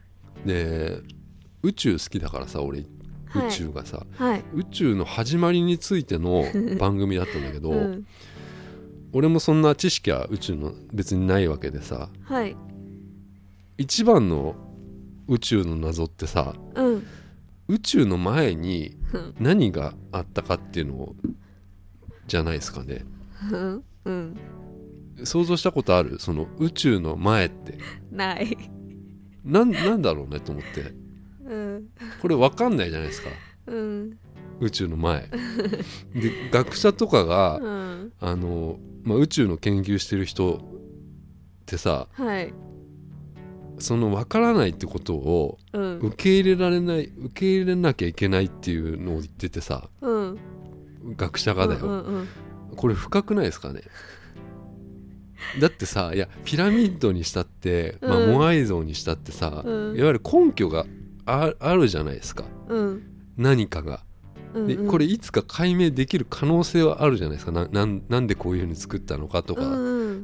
[0.45, 1.01] で
[1.63, 2.86] 宇宙好きだからさ俺宇
[3.30, 3.51] はい。
[3.51, 4.43] 宙がさ、はい。
[4.53, 6.45] 宇宙の始まりについての
[6.80, 8.06] 番組だったんだけど、うん。
[9.13, 12.56] 俺もそんな知識は宇宙の別にないわけでさはい。
[13.77, 14.56] 一番の
[15.27, 17.03] 宇宙の謎ってさうん。
[17.67, 18.97] 宇宙の前にうん
[19.39, 21.15] 何があったかっていうの
[22.28, 23.06] じゃないですかね。
[23.52, 24.38] うんうん
[25.24, 26.20] 想像したことある？
[26.20, 27.80] その宇宙の前って。
[28.12, 28.56] ない。
[29.43, 30.93] なんなんだろうねと思って。
[31.46, 31.89] うん。
[32.22, 33.30] これ分かんないじゃないですか。
[33.67, 34.20] うん。
[34.60, 35.30] 宇宙の前。
[36.13, 38.13] で学者とかが、うん。
[38.20, 40.60] あの、まあ、宇宙の研究してる人っ
[41.65, 42.54] てさはい
[43.80, 46.00] その分からないってことをうん。
[46.00, 50.38] 受け入れられない受け入れなきゃいけないっていうのを言っててさうん。
[51.16, 52.28] 学者がだよ、うんうん
[52.76, 53.82] これ深くないですかね？
[55.62, 59.98] だってさいやピラミッドにしたって、まあ、うんモアイ像にしたってさ、うん。
[59.98, 60.86] いわゆる根拠が
[61.26, 62.44] ああるじゃないですか。
[62.68, 63.04] うん。
[63.38, 64.02] 何かが。
[64.65, 67.52] でこれいつか解明できる可能性はあるじゃないですか。
[67.52, 69.62] ななんなんでこういうふうに作ったのかとか、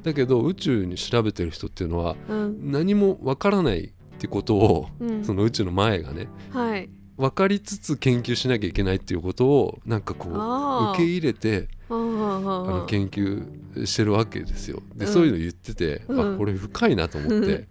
[0.03, 2.71] だけど宇宙に調べてる人っていうのはうん。
[2.71, 5.23] 何もわからないってことをうん。
[5.23, 6.89] その宇宙の前がねはい。
[7.15, 14.81] 分かりつつ研究しなきゃいけないっていうことをなんかこう受け入れてあの研究してるわけですよ。
[14.95, 15.11] で、うん。
[15.11, 16.35] そういうの言ってて、うん。
[16.35, 17.67] あこれ深いなと思って、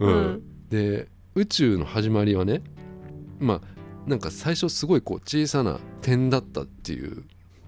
[0.00, 0.10] うん。
[0.10, 0.42] うん。
[0.70, 2.62] で宇宙の始まりはね
[3.38, 3.60] まあ
[4.08, 7.24] なんか最初すごいこう小さな点だったっていう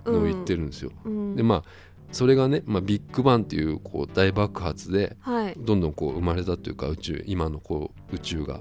[0.07, 0.91] のを言ってるんですよ。
[1.05, 1.37] うん。
[1.37, 1.65] でまあ
[2.13, 5.55] それがね、まあ、ビッグバンっていうこう大爆発ではい。
[5.59, 8.61] どんどんこう生まれたというか宇宙今のこう宇宙が。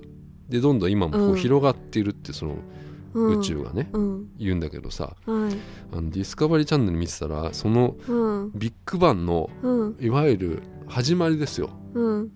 [0.49, 1.37] でどんどん今もこううん。
[1.37, 2.57] 広がっているってその
[3.13, 3.39] うん。
[3.39, 4.27] 宇宙がね、うん。
[4.37, 5.15] 言うんだけどさ。
[5.25, 5.57] はい。
[5.91, 8.51] あのディスカバリーチャンネル見てたらそのうん。
[8.53, 9.97] ビッグバンのうん。
[9.99, 11.69] いわゆる始まりですよ。
[11.93, 12.29] うん。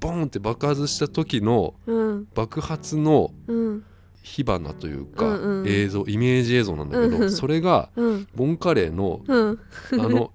[0.00, 2.28] ボーンって爆発した時のうん。
[2.34, 3.84] 爆発のうん
[4.24, 5.68] 火花というか、うんうん。
[5.68, 7.30] 映像イメージ映像なんだけど、うん。
[7.30, 8.28] それがうん。
[8.34, 9.60] ボンカレーのうん。
[9.92, 10.32] あの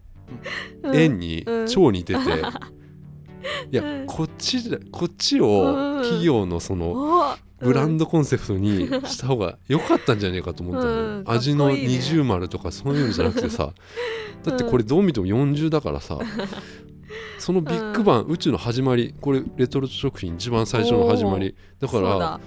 [0.83, 0.95] うん。
[0.95, 1.67] 円にうん。
[1.67, 2.19] 超似てて、
[3.71, 4.05] いや、うん。
[4.05, 6.01] こっちだこっちをうん。
[6.03, 11.23] 企業のそのおブランドコンセプトに した方が良かったんじゃねえかと思ったのよ、うん。
[11.25, 13.73] 味の二重丸とかそういうのじゃなくてさ
[14.43, 16.19] だってこれどう見ても40だからさ
[17.39, 21.55] そのビッグバン、宇宙の始まりこれレトルト食品一番最初の始まり。
[21.79, 22.39] だから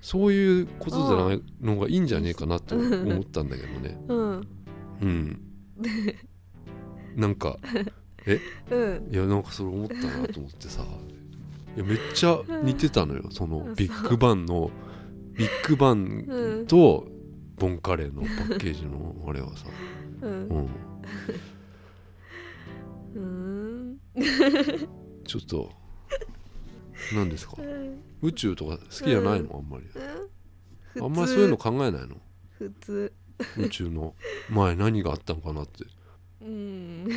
[0.00, 3.98] そういうことじゃないのがいいんじゃねえかなと思ったんだけどね。
[4.08, 4.48] うん。
[5.02, 5.40] うん。
[7.16, 7.58] なんか、
[8.70, 9.08] うん。
[9.12, 10.82] いや、なんかそれ思ったなと思ってさ、
[11.76, 13.74] いや、めっちゃ似てたのよ、そのうん。
[13.74, 14.70] ビッグバンの、
[15.36, 17.06] ビッグバンうんと
[17.58, 19.66] ボンカレーのパッケージのあれはさ、
[20.22, 20.68] ううんん、
[23.14, 24.00] うん。
[25.24, 25.72] ちょっと、
[27.14, 27.56] 何ですか？
[28.22, 29.56] 宇宙とか好きじゃないの？
[29.56, 29.84] あんまり。
[31.00, 32.16] あんまりそういうの考えないの？
[32.58, 33.12] 普通。
[33.56, 34.14] 宇宙の。
[34.50, 35.84] 前何があったのかなって。
[36.42, 37.08] うん。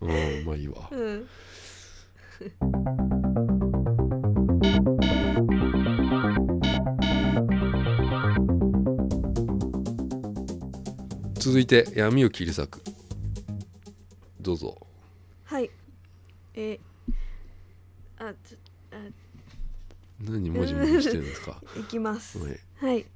[0.00, 0.88] うん、まあいいわ。
[0.90, 1.26] うん。
[11.34, 12.82] 続いて闇を切り裂く。
[14.40, 14.86] どうぞ。
[15.44, 15.70] はい。
[16.54, 16.78] え
[18.18, 18.67] あちょあ
[20.20, 21.62] 何もじもじしてるんですか？
[21.78, 22.38] いきます。
[22.38, 22.60] はい。
[22.76, 23.06] はい。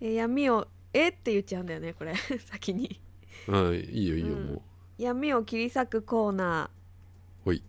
[0.00, 2.14] え闇をえって言っちゃうんだよねこれ。
[2.46, 3.00] 先に。
[3.48, 4.46] あいいよいいよ、うん。
[4.54, 4.62] も
[4.98, 7.44] 闇を切り裂くコーナー。
[7.44, 7.62] ほい。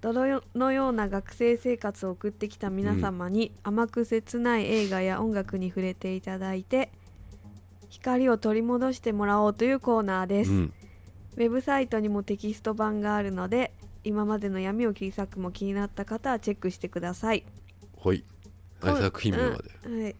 [0.00, 6.90] 泥のような学生生活を送ってきた皆様に、甘く切ない映画や音楽に触れていただいて
[7.88, 10.72] 光を取り戻してもらおうというコーナーです、ううん。
[11.36, 13.72] ウェブサイトにもテキスト版があるので
[14.04, 17.44] 今までの闇を切り裂くも気になった方はチェックしてください。
[17.96, 18.24] ほい。
[18.80, 20.16] はい作品名まで、うんはい、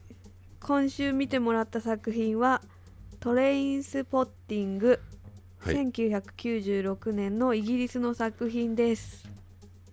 [0.60, 2.62] 今週見てもらった作品は
[3.20, 5.00] 「トレインスポッティング」
[5.60, 5.74] はい。
[5.76, 9.28] 1996年のイギリスの作品です。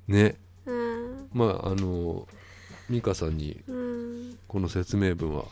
[0.07, 0.37] ね。
[0.65, 1.29] うん。
[1.33, 2.27] まああの
[2.89, 4.37] 美香さんにうん。
[4.47, 5.45] この説明文は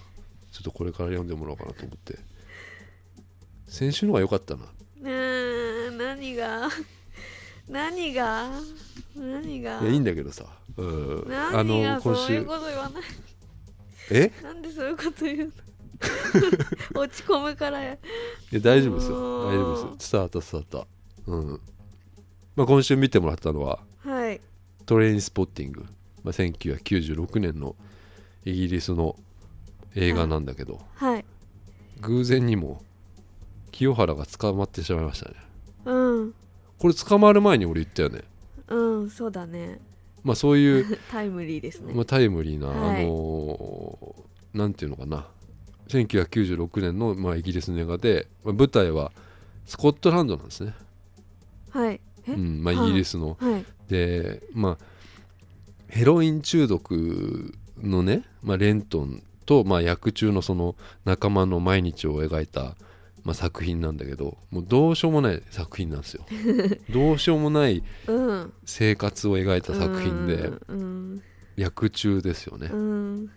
[0.51, 2.19] ちょっとこれから読んでもらおうかなと思って。
[3.67, 4.65] 先週のが良かったな。
[5.01, 6.69] うん何が？
[7.69, 8.49] 何が？
[9.15, 9.79] 何が？
[9.81, 10.45] いやいいんだけどさ、
[10.77, 12.01] うん、あの今週。
[12.01, 13.03] そういうこと言わない。
[14.11, 14.31] え？
[14.43, 15.51] なんでそういうこと言うの？
[17.01, 17.93] 落ち込むからや。
[17.93, 17.97] い
[18.51, 19.17] や大丈夫ですよ。
[19.17, 19.47] うん。
[19.49, 20.87] 大丈夫です伝わった伝わった
[21.27, 21.61] うん。
[22.55, 24.41] まあ今週見てもらったのははい。
[24.85, 25.85] トレインスポッティング、
[26.23, 27.75] まあ、1996年の
[28.45, 29.15] イギリスの
[29.93, 31.25] 映画なんだけど、はい。
[32.01, 32.81] 偶然にも
[33.71, 35.35] 清原が捕まってしまいましたね。
[35.85, 36.33] うん
[36.79, 38.23] これ捕まる前に俺言ったよね。
[38.67, 39.79] うんそうだね。
[40.23, 41.93] まあそういう、 タイムリーですね。
[41.93, 43.03] まあ、タイムリーな、はい。
[43.03, 45.27] あのーなんていうのかな。
[45.89, 49.11] 1996年の、まあ、イギリスの映画で、まあ、舞台は
[49.65, 50.73] スコットランドなんですね、
[51.69, 52.01] はい。
[52.27, 53.65] え、うんまあ、はいイギリスの、はい。
[53.87, 54.77] でまあ
[55.87, 62.75] ヘロイン中毒のね、まあ、レントンと、まあ、薬中のその仲間の毎日を描いた、
[63.23, 66.25] まあ、作品なんだけどもうどうしようもない作品なんですよ。
[66.89, 68.53] どうしようもないうん。
[68.65, 71.21] 生活を描いた作品でうん
[71.55, 72.67] 薬中ですよね。
[72.71, 73.29] うん。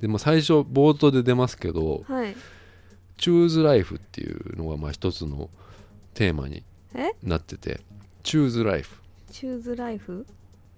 [0.00, 2.34] でも最初冒頭で出ますけどはい
[3.18, 5.50] 「チューズライフ」っていうのがまあ一つの
[6.14, 6.62] テーマに
[6.94, 7.10] え？
[7.22, 7.80] なってて
[8.22, 8.96] 「チューズライフ」
[9.30, 10.26] チューズライフ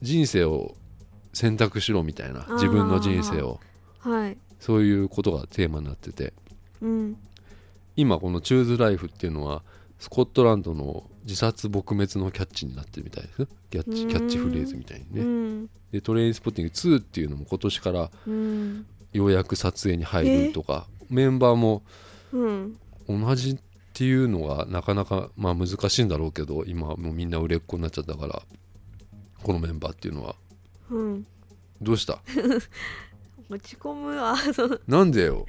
[0.03, 0.75] 人生を
[1.33, 3.61] 選択しろみたいなー自分の人生を。
[4.01, 4.37] はい。
[4.61, 6.33] そういうことがテーマになってて。
[6.81, 7.17] うん
[7.97, 9.63] 今この「チューズライフ」っていうのは
[9.99, 13.47] スコットランドの自殺撲滅のキャッチになってるみたいです。
[13.71, 14.09] キャッチうん。
[14.09, 15.23] キャッチフレーズみたいにうね
[15.65, 15.67] ん。
[15.93, 18.87] でトレインスポッティング2っていうのも今年からうん。
[19.13, 21.83] ようやく撮影に入るとかメンバーも
[22.33, 22.77] うん。
[23.09, 23.59] 同じっ
[23.93, 28.43] ていうのがなかなかまあ難しいんだろうけど今はもうみんな売れっ子になっちゃったから
[29.43, 30.35] このメンバーっていうのは。
[30.91, 31.27] うん。
[31.81, 32.23] どうした？
[33.51, 34.35] 落ち込むわ
[34.87, 35.47] なんでよ？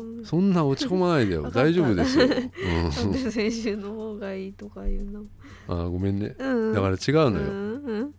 [0.00, 1.50] むそんな落ち込まないでよ。
[1.54, 2.34] 大丈夫ですよ、な
[2.86, 3.32] うん。
[3.32, 5.24] 先週の方がいいとか言うの。
[5.68, 6.34] あごめんね。
[6.38, 6.72] うん。
[6.72, 8.14] だから違うのよ、うんうん。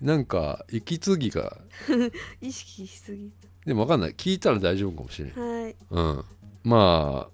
[0.00, 1.58] なんか息継ぎが。
[2.40, 3.30] 意識しすぎ
[3.66, 4.14] でも分かんない。
[4.14, 5.30] 聞いたら大丈夫かもしれん。
[5.32, 5.76] たはい。
[5.90, 6.24] うん。
[6.64, 7.30] まあ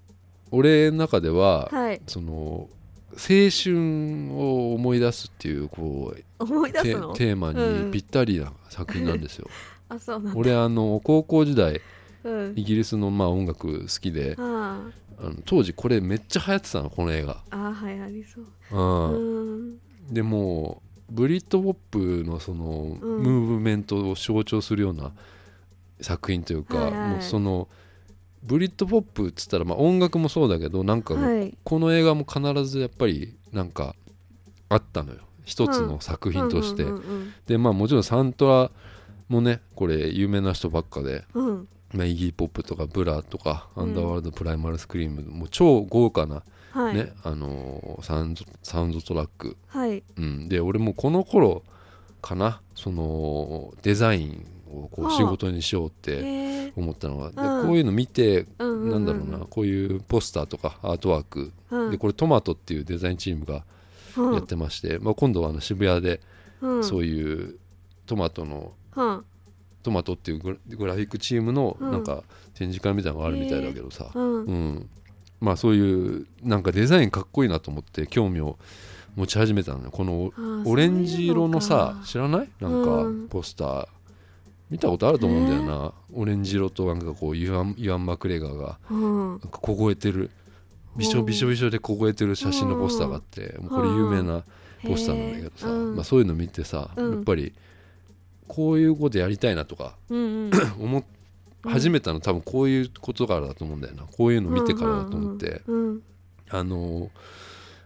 [0.50, 2.00] 俺の中では、はい。
[2.06, 2.68] その
[3.12, 7.12] 青春を思い出すっていうこう思い出テすの？
[7.14, 7.86] テーマうん。
[7.86, 9.48] にぴったりな作品なんですよ、
[9.88, 11.80] あそう俺あの高校時代
[12.24, 12.52] うん。
[12.56, 14.82] イギリスのまあ音楽好きであ
[15.18, 18.46] あの当時これめっちゃ流行ってたのこの映画、ああはいありそう。
[18.72, 19.10] うん。
[19.12, 19.78] うん。
[20.10, 23.22] でもうブリットポップのそのうん。
[23.22, 25.12] ムーブメントを象徴するような
[26.00, 27.10] 作品というか、はいはい。
[27.10, 27.68] もうその
[28.42, 31.56] ブリットポップっつったらまあ音楽もそうだけどなんかもうはい。
[31.64, 33.96] この映画も必ずやっぱりなんか
[34.68, 35.20] あったのよ。
[35.44, 38.70] 一つの作品として、うんうんでまあもちろんサントラ
[39.28, 43.82] もねこれ有名な人ばっかで、うんうんまあ、イギーポップとかブラーとか、うん。
[43.84, 46.94] アンダーワールドプライマルスクリームもう超豪華な、はい。
[46.94, 50.02] ねあのーサウンドサウンドトラック、はい。
[50.16, 51.62] うん、で俺もこの頃
[52.20, 57.66] かなそのデザインをこはあう仕事にしようって思ったのは、でうん。
[57.66, 61.90] こういうの見て、うなんだろうなこういうポスターとかアートワーク、うん。
[61.90, 63.64] でこれトマトっていうデザインチームが
[64.16, 64.34] うん。
[64.34, 66.20] やってまして、まあ、今度はあの渋谷で
[66.60, 66.84] うん。
[66.84, 67.58] そういう
[68.06, 69.24] トマトのうん
[69.88, 71.90] トマトっていうグラフィックチームのうん。
[71.90, 72.22] なんか
[72.54, 74.44] 展示会みたいなのがあるみたいだけどさ、うん。
[74.44, 74.88] うん。
[75.40, 78.58] まあそういうなんかデザインかっこいいなと思って興味を
[79.16, 79.90] 持ち始めたのよ。
[79.90, 80.32] この
[80.64, 82.48] オレンジ色のさ知らない？
[82.60, 83.28] なんうん。
[83.28, 83.88] かポスター。
[84.70, 88.96] 見たことあると思うんだよな、オレンジ色となんかこうユアンユアン・マクレガーがな
[89.36, 90.30] んか凍えてる。
[90.96, 94.42] びしょびしょびしょで凍えてる写真のポスターがあってもうこれ有名な
[94.84, 95.96] ポスターなんだけどさ、うん。
[95.96, 97.14] まあ、そういうの見てさ、うん。
[97.14, 97.54] やっぱり
[98.48, 100.50] こういうことやりたいなとかうんうん。
[100.80, 101.04] 思っ
[101.62, 104.04] 始めたの多分こういうことからだと思うんだよな。
[104.04, 106.02] こういうの見てからだと思って、うん
[106.50, 107.10] あの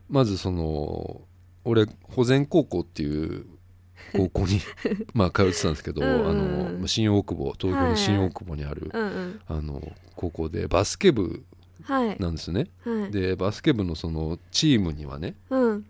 [0.08, 1.22] まずその
[1.64, 3.46] 俺保全高校っていう
[4.12, 4.60] 高校に
[5.14, 6.28] まあ通ってたんですけど、うんうんうん。
[6.28, 9.40] あのまあ新大久保東京の新大久保にある、うんうん。
[9.48, 9.82] あの
[10.14, 11.42] 高校でバスケ部
[11.82, 12.16] はい。
[12.20, 12.68] なんですね。
[12.84, 13.10] はい。
[13.10, 15.86] でバスケ部のそのチームにはねうん。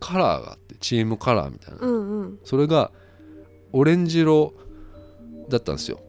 [0.00, 2.38] カラーがあってチームカラーみたいな、うんうん。
[2.44, 2.92] それが
[3.72, 4.54] オレンジ色
[5.48, 6.00] だったんですよ。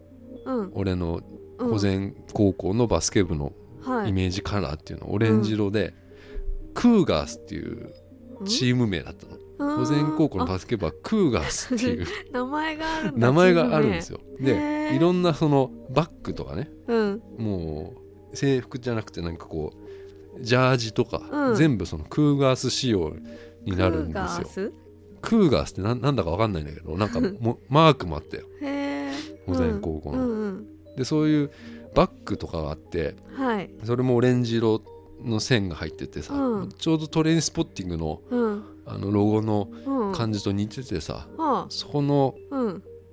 [0.44, 0.70] うん。
[0.74, 1.20] 俺の
[1.58, 1.70] うん。
[1.70, 4.10] 保全高校のバスケ部のはい。
[4.10, 5.94] イメージカラーっていうのオレンジ色で、
[6.74, 7.94] クーガースっていう
[8.44, 9.40] チーム名だったの。
[9.76, 14.20] 保全高校のバスケ部はクーガースっていうあ 名前がある名前があるんですよ。
[14.40, 17.22] でいろんなそのバッグとかねうん。
[17.36, 17.94] も
[18.32, 19.72] う制服じゃなくてなんかこ
[20.38, 21.54] うジャージとか、うん。
[21.56, 23.14] 全部そのクーガース仕様
[23.64, 24.72] になるんですよ
[25.20, 28.44] クーガースってなんなんだか分かんないんだけどなんかも マークもあったよ
[29.46, 31.50] 保全高校の、うんうんでそういう
[31.94, 33.70] バッグとかがあってはい。
[33.84, 34.82] それもオレンジ色
[35.24, 36.68] の線が入っててさ、うん。
[36.70, 38.64] ちょうどトレインスポッティングのうん。
[38.86, 40.12] あのロゴのうん。
[40.12, 42.34] 感じと似ててさ、はそこの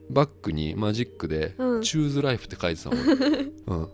[0.09, 2.99] バッグにマジックでうん「チューズライフ」って書いてたもん、
[3.67, 3.89] うん、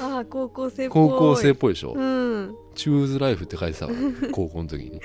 [0.00, 1.08] ああ高校生っぽい。
[1.08, 1.94] 高校生っぽいでしょ。
[1.96, 3.92] うん「チューズライフ」って書いてたわ。
[4.32, 5.00] 高校の時に、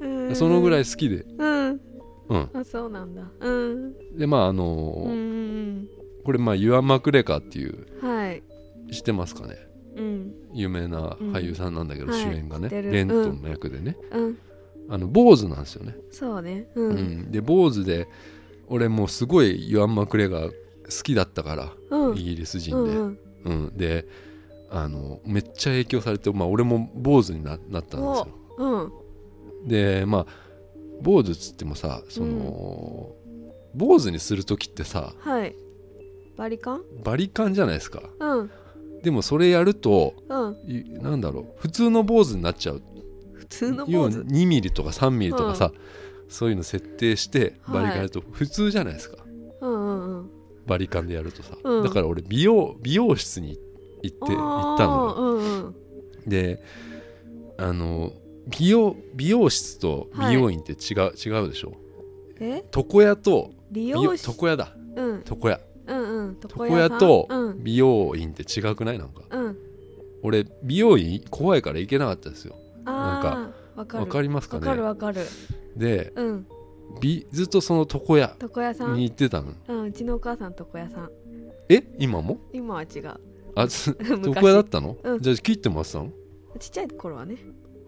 [0.00, 1.80] うん、う んそのぐらい好きで、うん。
[2.26, 3.22] うん、あそうなんだ。
[3.40, 3.92] うん。
[4.16, 5.88] でまああのうーん
[6.24, 8.42] これまあユアン・マクレカっていうはい。
[8.90, 9.56] 知ってますかね？
[9.96, 10.32] うん。
[10.54, 12.12] 有名な俳優さんなんだけど、うん。
[12.14, 12.82] 主演がね、はい。
[12.82, 14.38] レントンの役でね、うん。
[14.88, 16.68] あの坊主なんですよね、そうね。
[16.74, 16.96] ううん。
[16.96, 18.08] んで坊主で
[18.68, 22.18] 俺もうすごいユアン・マクレガー好きだったから、うん。
[22.18, 23.76] イギリス人で、うんうん。
[23.76, 24.06] で
[24.70, 28.28] あのめっちゃ影響されて、まあ、俺も坊主にななったんですよ。
[28.58, 28.92] うん
[29.66, 30.26] でまあ
[31.00, 33.14] 坊主っつってもさその、
[33.74, 35.54] 坊主にする時ってさはい。
[36.36, 36.82] バリカン？
[37.04, 38.02] バリカンじゃないですか。
[38.18, 38.50] うん。
[39.02, 40.56] でもそれやるとうん。
[40.66, 42.82] いなんだろう普通の坊主になっちゃう。
[43.34, 45.72] 普通の要はポーズ2ミリとか3ミリとかさ、
[46.28, 47.74] そういうの設定してはい。
[47.74, 49.18] バリカンやると普通じゃないですか、
[49.60, 50.30] うんうんうん。
[50.66, 51.84] バリカンでやるとさ、うん。
[51.84, 53.58] だから俺美容美容室に
[54.02, 55.14] 行って行ったのよ。
[55.14, 55.74] うんうん。
[56.26, 56.62] で
[57.58, 58.12] あの
[58.46, 61.72] 美容美容室と美容院って違う、違うでしょ？
[62.40, 62.64] え？
[62.74, 64.74] 床屋と利美容床屋だ。
[64.96, 65.24] うん。
[65.28, 65.60] 床屋。
[65.86, 66.08] うんうん。
[66.08, 67.62] うん床床屋とうん。
[67.64, 68.98] 美容院って違くない？
[68.98, 69.22] なんか。
[69.30, 69.56] うん。
[70.22, 72.56] 俺美容院怖いから行けなかったですよ。
[72.86, 74.04] ああわかる。
[74.04, 75.22] わかりますかわねかるわかる。
[75.76, 76.46] でうん。
[77.00, 78.94] びずっとその床屋床屋さん？
[78.94, 79.52] に行ってたの。
[79.68, 81.10] うんうちのお母さん床屋さん。
[81.68, 81.82] え？
[81.98, 82.38] 今も？
[82.52, 83.08] 今は違う。
[83.56, 83.66] あ
[84.26, 85.20] 床屋だったの、うん。
[85.20, 86.10] じゃあ切ってもらってたの？
[86.58, 87.36] ちっちゃい頃はね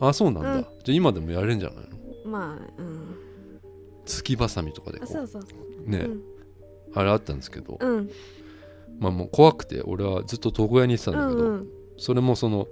[0.01, 0.63] あそうなんだ、うん。
[0.63, 1.89] じゃあ今でもやれんじゃない
[2.25, 2.31] の？
[2.31, 3.17] まあうん。
[4.05, 5.85] 突きばさみとかでこあそうそうそう。
[5.87, 6.23] うね、うん。
[6.95, 8.11] あれあったんですけど、うん。
[8.99, 11.69] まあもう怖くて俺はずっと床屋に行ってたんだけど、うんうん。
[11.99, 12.69] それもその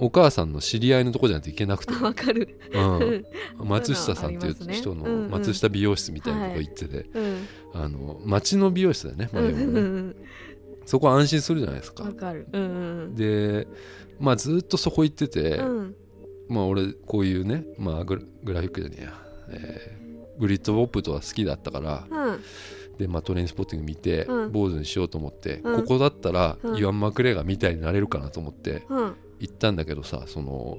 [0.00, 2.58] お母さんの知り合いのとこじゃないといけなくて、あ わかる。
[2.72, 3.24] うん、
[3.66, 4.74] 松下さんっていうそういうのありますね。
[4.74, 5.30] 人のうんうん。
[5.30, 7.36] 松下美容室みたいなとこ行ってて、うん。
[7.74, 10.16] あの町の美容室だよね,、まあ、うんでもねうん
[10.86, 12.04] そこは安心するじゃないですか。
[12.04, 12.46] わかる。
[12.52, 12.66] うんう
[13.08, 13.14] ん。
[13.14, 13.66] で
[14.20, 15.96] まあずっとそこ行ってて、うん
[16.48, 19.12] まあ俺こういうね、まあ、グラグラフィックじゃねえや、
[19.50, 22.40] えーグリッドポップとは好きだったからうん。
[22.96, 24.52] で、まあ、トレインスポッティング見て、うん。
[24.52, 25.80] 坊主にしようと思って、うん。
[25.82, 26.76] ここだったら、うん。
[26.76, 29.14] イワン・マクレガーみたいになれるかなと思ってうん。
[29.40, 30.78] 行ったんだけどさその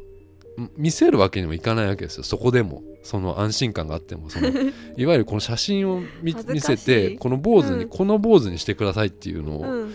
[0.59, 2.23] ん見せるわけにもいかないわけですよ。
[2.23, 2.83] そこでも。
[3.03, 4.29] その安心感があっても。
[4.29, 4.47] その
[4.97, 7.89] いわゆるこの写真を見せてこの坊主に、うん。
[7.89, 9.93] この坊主にしてくださいっていうのをうん。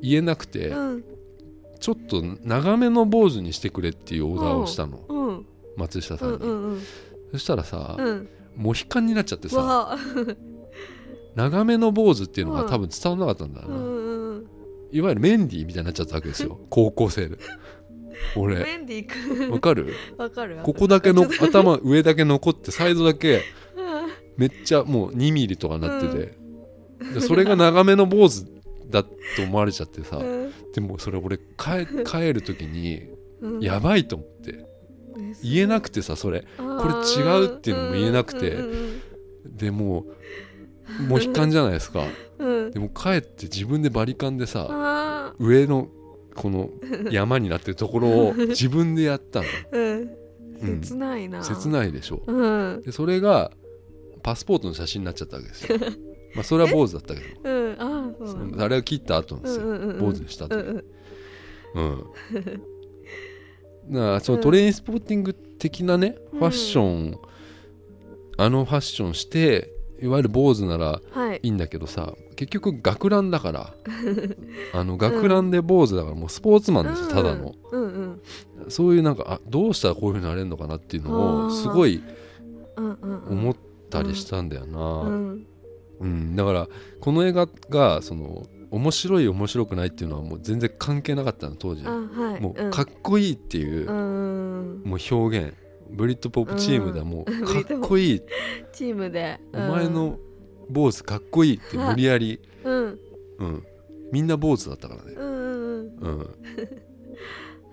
[0.00, 1.04] 言えなくて、うん
[1.80, 5.46] ちょっと長めの坊主にしてくれっていうオーダーをしたの、うん。
[5.76, 6.82] 松下さに、うんんうんうん。
[7.32, 8.28] そしたらさ、うん。
[8.56, 9.96] モヒカンになっちゃってさ
[11.36, 12.68] 長めの坊主っていうのがうん。
[12.68, 14.08] 多分伝わらなかったんだな、うんうん
[14.90, 16.58] いわゆるメンディーみたいになっちゃったわけですよ。
[16.70, 17.36] 高校生で。
[18.34, 18.56] 俺。
[18.56, 19.92] メンディーくわかる？
[20.16, 20.62] わかるわ。
[20.62, 23.42] かるここだけの頭上だけ残ってサイドだけうん。
[24.38, 26.38] めっちゃもう2ミリとかなってて、
[27.14, 28.46] でそれが長めの坊主
[28.88, 29.10] だと
[29.42, 33.08] 思われちゃってさ、うんでもそれ俺帰 帰る時に
[33.40, 33.60] うん。
[33.60, 34.64] やばいと思って。
[35.42, 36.44] 言えなくてさそれ。
[36.56, 38.56] ここれ違うっていうのも言えなくて。
[39.44, 40.06] でも
[41.00, 42.04] うモヒカンじゃないですか。
[42.38, 42.70] うん。
[42.70, 45.88] でも帰って自分でバリカンでさあ上の
[46.36, 46.70] この
[47.10, 49.46] 山になってるところを自分でやったの。
[50.80, 51.42] 切ないな。
[51.42, 52.22] 切ないでしょ。
[52.24, 52.82] うん。
[52.82, 53.50] でそれが
[54.22, 55.78] パスポートの写真になっちゃったわけですよ。
[56.34, 57.26] まあそれは坊主だったけど
[58.58, 59.98] あれを切った後なんですよ、うんうんうんうん。
[59.98, 60.84] 坊主にした後にうん
[61.74, 61.84] うん。
[61.84, 61.90] う
[63.90, 63.92] ん。
[63.92, 66.38] だからそのうんトレインスポーティング的なね、うん。
[66.38, 67.18] ファッション
[68.36, 71.40] あのファッションしていわゆる坊主ならはい。
[71.42, 73.74] いいんだけどさ結局学ランだから。
[74.72, 77.54] あの学ランで坊主だからもうスポーツマンですよ、ただの。
[77.72, 78.20] うんうん。
[78.68, 82.02] そういうなんかあどうしたらこういうふうになれるのかなっていうのをすごい
[82.76, 83.56] うんうん思っ
[83.90, 85.46] たりしたんだよな、うんうん、
[86.36, 86.68] だから
[87.00, 91.84] この映画がその面白い面白くないっていうのはもう全然関係なかったの当時。
[91.86, 92.40] あはい。
[92.40, 94.82] もうかっこいいっていう、うん。
[94.84, 95.54] もう表現。
[95.90, 98.22] ブリッドポップチームではもううんかっこいい、
[98.72, 99.40] チームで。
[99.54, 100.18] お前の
[100.68, 102.98] 坊主かっこいいって無理やり、うん。
[103.38, 103.64] うん、
[104.12, 105.98] みんな坊主だったからね、うんうん。
[106.00, 106.36] うん、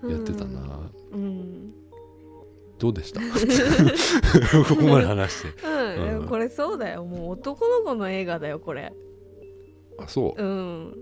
[0.02, 0.10] うん。
[0.12, 1.74] やってたな、うん
[2.78, 3.20] どうでした？
[4.68, 5.66] ここまで話して。
[5.66, 6.22] うん、でうん。
[6.22, 7.04] もこれそうだよ。
[7.04, 8.92] もう男の子の映画だよこれ。
[9.98, 10.42] あそう。
[10.42, 10.94] うん。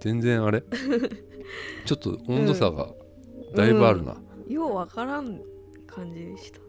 [0.00, 0.62] 全然あれ？
[1.86, 2.92] ちょっと温度差が
[3.54, 4.16] だいぶあるな、
[4.48, 5.40] ようわからん
[5.86, 6.60] 感じでした。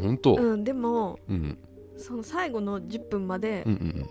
[0.00, 1.58] 本当、うんでもうん、
[1.96, 4.06] その最後の10分までうん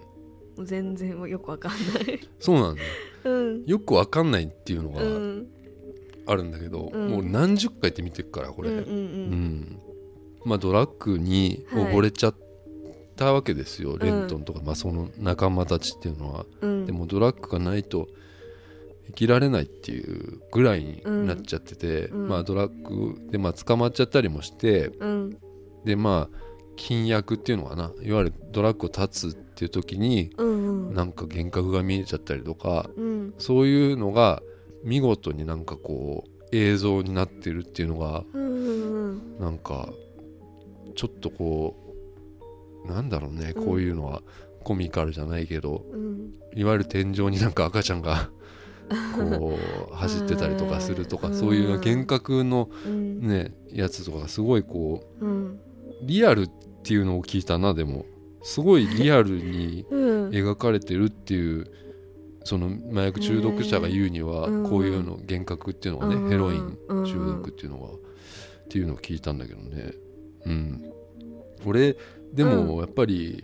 [0.57, 1.77] うん全然よくわかんな
[2.13, 2.19] い。
[2.39, 2.81] そうなんだ。
[2.81, 2.87] よ
[3.25, 3.65] うん。
[3.65, 5.47] よくわかんないっていうのがうん
[6.25, 7.09] あるんだけど、うん。
[7.09, 8.95] もう何十回って見てるからこれ、うんうんううん。
[8.99, 9.79] ん
[10.45, 12.35] まあドラッグに溺れちゃっ
[13.15, 16.85] たわけですよ、レントンとか、まあ、その仲間たちっていうのは、うん。
[16.85, 18.07] でもドラッグがないと
[19.07, 22.27] 生きられないっていうぐらいになっちゃってて、うん。
[22.27, 25.37] まあドラッグでまあ捕まっちゃったりもしてうん。
[25.83, 26.37] でまあ
[26.75, 27.91] 禁薬っていうのかな。
[28.01, 30.93] いわゆるドラッグを断つっていう時にうんうん。
[30.93, 33.33] なんか幻覚が見えちゃったりとかうん。
[33.37, 34.43] そういうのが
[34.85, 38.23] 見事になんかこう映像になってるっていうのが
[39.39, 39.89] なんか
[40.95, 41.75] ちょっとこ
[42.85, 43.65] うなんだろうね、うん。
[43.65, 44.21] こういうのは
[44.63, 46.33] コミカルじゃないけどうん。
[46.55, 48.29] いわゆる天井になんか赤ちゃんが
[49.17, 49.57] こ
[49.91, 51.33] う走ってたりとかするとか、うん。
[51.33, 53.27] そういう幻覚のうん。
[53.27, 55.25] ねやつとかがすごいこう
[56.05, 56.49] リアルっ
[56.83, 58.05] ていうのを聞いたなでも。
[58.43, 60.29] すごいリアルにうん。
[60.29, 61.65] 描かれてるっていう
[62.45, 64.69] その麻薬中毒者が言うにはうん。
[64.69, 66.29] こういうの幻覚っていうのがね、うん。
[66.29, 67.97] ヘロイン中毒っていうのがっ
[68.69, 69.93] ていうのを聞いたんだけどね。
[70.45, 70.93] うん。
[71.65, 71.97] 俺
[72.31, 73.43] でもやっぱり、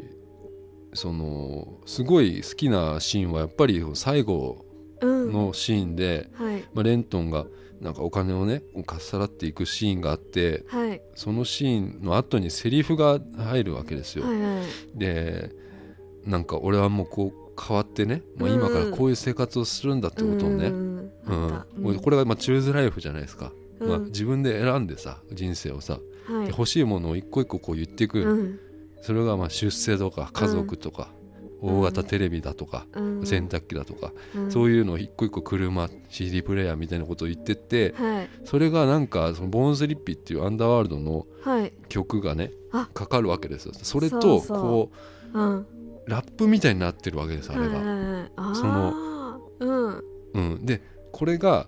[0.93, 4.65] そのすごい好きなシーンはやっぱり最後
[5.01, 5.31] うん。
[5.33, 6.63] のシーンで、はい。
[6.73, 7.47] まあ、レントンが
[7.79, 11.01] なんかお金をねかっさらっていくシーンがあってはい。
[11.15, 14.25] そのシーンの後にセリフが入るわけですよ。
[14.93, 15.49] で
[16.23, 21.99] なんか俺はもうこう変わってね、まあ、今からこういう生活をするんだってことをね、うん。
[22.01, 23.89] これがまあチューズライフじゃないですか、うん。
[23.89, 26.45] まあ、自分で選んでさ人生をさ、はい。
[26.45, 28.59] で欲しいものを一個一個こう言っていく、うん。
[29.01, 31.09] それがまあ出世とか家族とか、
[31.61, 31.79] うん。
[31.79, 33.25] 大型テレビだとか、うん。
[33.25, 34.51] 洗濯機だとか、うん。
[34.51, 38.29] そういうのを一個一個車 CD プレイヤーみたいなことを言ってってはい。
[38.45, 41.73] それがなんかそのボーンスリッピーっていうアンダーワールドのはい。
[41.89, 42.89] 曲がねあ。
[42.93, 43.73] かかるわけですよ。
[43.75, 44.91] それとこ
[45.33, 45.57] うん。
[45.57, 45.65] う
[46.11, 47.73] ラップみたいになってるわけですあれが。
[48.53, 50.03] そのうん。
[50.33, 50.81] うん、で
[51.13, 51.67] これが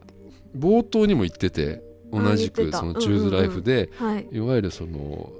[0.58, 1.82] 冒頭にも言ってて
[2.12, 4.28] 同じくそのチューズライフで、はい。
[4.32, 5.32] いわゆるその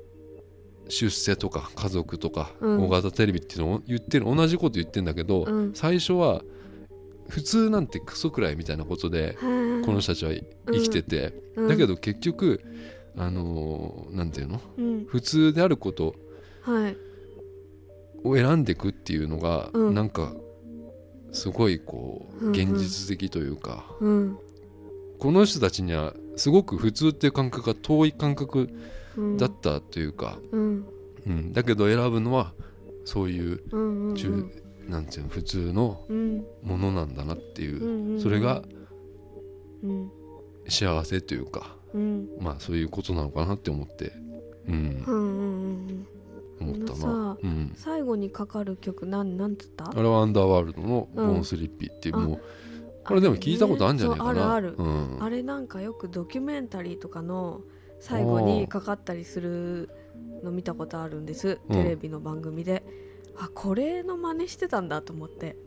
[0.88, 2.84] 出世とか家族とかうん。
[2.86, 5.74] 大型テレビっていうのを言ってる同じこと言ってるんだけど、うん。
[5.74, 6.42] 最初は
[7.28, 10.32] 普通なんてクソくらいみたいなことでここの人たちは
[10.72, 12.62] 生きてて、だけど結局
[13.18, 14.62] あのーなんていうの？
[14.78, 15.06] うん。
[15.06, 16.16] 普通であること
[16.62, 16.98] はい
[18.24, 19.94] を選んでいくっていうのが、うん。
[19.94, 20.34] なんか
[21.32, 22.54] すごいこううんうん。
[22.54, 24.38] 現実的というか、うん。
[25.20, 28.70] この人たちにはすごく普通っていう感覚が遠い感覚
[29.18, 29.38] うん。
[29.38, 30.86] だったというか、うん。
[31.28, 31.54] うん。
[31.54, 32.54] だけど選ぶのは
[33.06, 34.50] そういううんうん中、
[34.88, 36.46] なんていうの普通のうん。
[36.62, 38.64] ものなんだなっていう、うんうんそれが
[39.84, 40.12] うん。
[40.70, 42.30] 幸せというかうん。
[42.40, 44.14] まあそういうことなのかなって思って、
[44.68, 45.04] うん
[47.44, 49.90] うん、最後にかかる曲なんなんつった？
[49.90, 51.36] あれはアンダーワールドの「ボうん。
[51.36, 52.42] ーンスリッピー」っていう、あもう
[53.06, 54.76] これでも聞いたことあるんじゃないかな、あるある。
[54.78, 57.62] うん、あれなんかよくドキュメンタリーとかの
[58.00, 59.90] 最後にかかったりする
[60.42, 61.60] の見たことあるんです。
[61.70, 61.76] うん。
[61.76, 62.84] テレビの番組で、
[63.38, 65.58] あこれの真似してたんだと思って。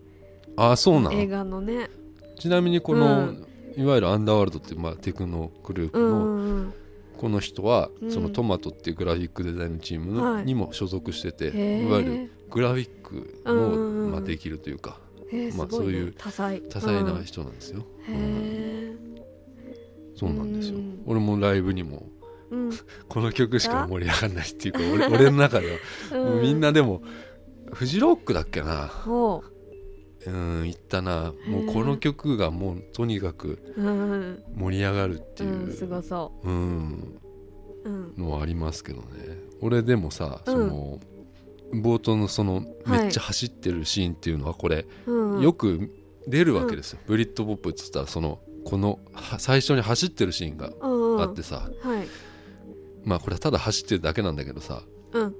[0.56, 1.90] ああそうな映の画のね。
[2.38, 3.46] ちなみにこの、うん。
[3.76, 6.74] いわゆるアンダーワールドっていう、まあ、テクノグループの、うんうんうん
[7.16, 8.10] この人は、うん。
[8.10, 10.44] そのトマトっていうグラフィックデザインのチームの、はい。
[10.44, 14.98] にも所属してて、いわゆるグラフィックのまあ、できるというか
[15.56, 16.60] まあそういう多彩。
[16.60, 17.84] なうん人なんですよ、
[20.14, 21.02] そうなんですよ、うん。
[21.06, 22.08] 俺もライブにも
[22.50, 22.70] うん。
[23.08, 25.78] この曲しか盛り上がらないっていうか俺 俺の中で
[26.12, 26.42] は、うん。
[26.42, 27.02] みんなでも
[27.72, 28.86] フジロックだっけな。
[28.86, 29.42] ほ
[30.26, 31.32] うん言ったな。
[31.46, 33.58] もうこの曲がもうとにかく
[34.56, 36.50] 盛り上がるっていうんすう、ごそう。
[36.50, 37.20] ん、
[37.84, 39.06] ううんのはありますけどね。
[39.60, 40.52] 俺でもさ、うん。
[40.52, 40.98] その
[41.74, 43.02] 冒頭のそのはい。
[43.02, 45.42] めっちゃ走ってるシーンっていうのはこれ、うん。
[45.42, 45.90] よく
[46.26, 50.72] 出るわけですよ、ブリッドポップっつったらそのこのは最初に走ってるシーンが
[51.22, 52.06] あってさ、はい。
[53.04, 54.82] まあこれはただ走ってるだけなんだけどさ。
[55.12, 55.34] うん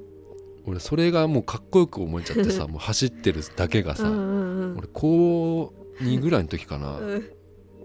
[0.67, 4.79] 俺それがもうかっこよく思えちゃってさ もう走ってるだけがさ、うんうんうん。
[4.79, 7.31] 俺高2ぐらいの時かな、うん。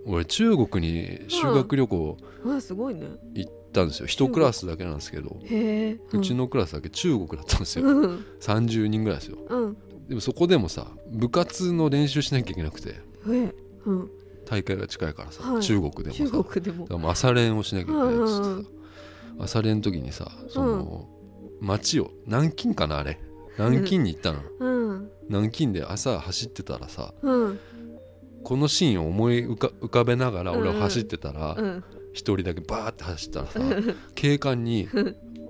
[0.05, 3.07] 俺中国に修学旅行あすごいね。
[3.36, 4.07] 行ったんですよ。
[4.07, 5.99] 一クラスだけなんですけど、へえ。
[6.11, 8.25] うちのクラスだけ中国だったんですよ、うん。
[8.39, 9.38] 30人ぐらいですよ。
[9.47, 9.77] うん。
[10.09, 12.95] でもそこでもさ部活の練習しなきゃいけなくて
[14.45, 15.61] 大会が近いからさ、はい。
[15.61, 16.23] 中国でもさ。
[16.25, 17.11] 中国でも。
[17.11, 18.67] 朝練をしなきゃいけないっつってさ、うんうんうん。
[19.39, 21.07] 朝練の時にさその、
[21.62, 22.12] 街を。
[22.26, 23.20] 南京かなあれ。
[23.57, 25.12] 南京に行ったの、うん。
[25.30, 27.59] 南京で朝走ってたらさうん。
[28.43, 31.84] このシーンを思い浮かべながら俺は走ってたらうん。
[32.14, 33.59] 一、人だけバーって走ったらさ
[34.16, 34.88] 警官に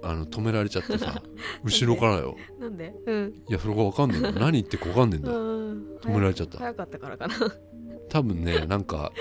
[0.04, 1.22] あの止められちゃってさ
[1.64, 2.36] 後ろからよ。
[2.60, 2.94] なんで？
[3.06, 3.34] うん。
[3.48, 5.36] いやそれが分かんねえんだ何言ってるか分かんねえんだう
[5.74, 5.86] ん。
[6.02, 6.58] 止められちゃった。
[6.58, 7.36] 早かったからかな。
[8.10, 9.14] 多分ねなんか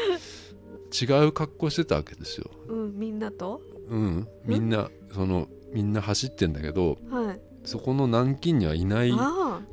[1.01, 2.51] 違う格好してたわけですよ。
[2.69, 3.61] うんみんなと？
[3.89, 4.29] うん。
[4.45, 7.41] みんなそのみんな走ってんだけどはい。
[7.65, 9.13] そこの南京にはいない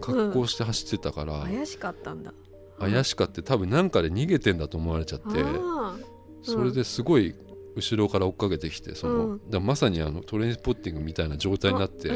[0.02, 2.34] 格好して走ってたから、怪しかったんだ。
[2.80, 5.96] 怪しかって多分なんかで逃げてんだと思われちゃってあ
[6.44, 7.34] それですごい
[7.76, 9.50] 後ろから追っかけてきてその、うん。
[9.50, 12.14] だまさにあのトレインスポッティングみたいな状態になって、あ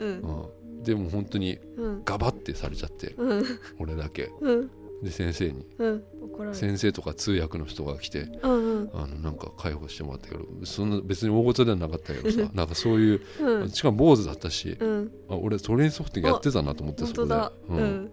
[0.00, 0.48] うん。
[0.68, 2.02] うん、でも本当にうん。
[2.04, 3.44] ガバってされちゃってうん。
[3.78, 4.30] 俺だけ。
[4.40, 4.70] うん
[5.02, 5.66] で先生に。
[5.78, 8.90] うん怒られる先生とか通訳の人が来てうんうん。
[8.94, 13.70] あのなんか介護してもらったけどそんな別に大事ではなかったけどさなんかそういううん。
[13.70, 15.12] しかも坊主だったし、うん。
[15.28, 17.34] あ俺トレインスポッティングやってたなと思って本そこで。
[17.34, 18.10] ううん。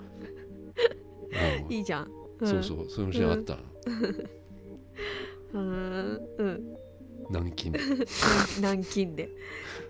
[1.69, 2.11] いいじゃん。
[2.43, 3.55] そうそうそういうシーンあった。
[3.55, 3.61] の、
[5.53, 6.19] うん。
[6.37, 6.77] うん。
[7.29, 7.71] 南京。
[8.57, 9.29] 南京で。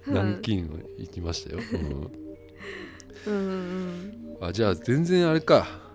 [0.08, 0.64] 南京
[0.98, 1.60] 行きましたよ、
[3.26, 3.44] うんうん
[4.42, 4.48] うん。
[4.48, 5.89] あじゃあ全然あれか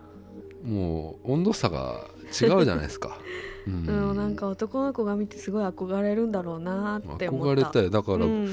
[0.65, 2.09] もう温度差が
[2.41, 3.19] 違うじゃないですか、
[3.67, 3.87] う うん。
[4.11, 7.53] うんなんか男の子が見てすごい憧れるんだろうなって思った。
[7.53, 8.49] 憧れたよだから、うん。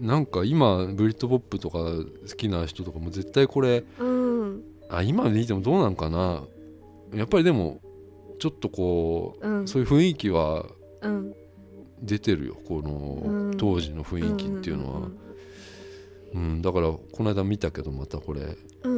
[0.00, 2.04] なんか今ブリッドポップとか好
[2.36, 4.62] きな人とかも絶対これうん。
[4.90, 6.44] あ今見てもどうなんかな。
[7.14, 7.80] やっぱりでも
[8.38, 9.68] ちょっとこう、うん。
[9.68, 10.66] そういう雰囲気は
[11.00, 11.32] うん。
[12.02, 12.56] 出てるよ。
[12.68, 13.56] この、うん。
[13.56, 15.08] 当時の雰囲気っていうのは、
[16.34, 18.42] うんだからこの間見たけどまたこれ。
[18.82, 18.95] うん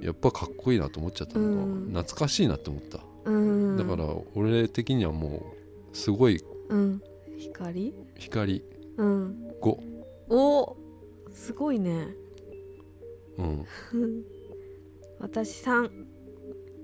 [0.00, 1.86] やっぱかっこいいなと思っちゃったのが、うん。
[1.88, 3.00] 懐かしいなって思った。
[3.24, 3.76] うん。
[3.76, 5.54] だから俺的にはも
[5.92, 7.02] うすごいうん。
[7.38, 7.94] 光？
[8.16, 8.62] 光。
[8.96, 9.52] うん。
[9.60, 9.76] 5
[10.30, 10.76] お
[11.30, 12.08] すごいね。
[13.38, 13.64] うん。
[15.18, 15.90] 私3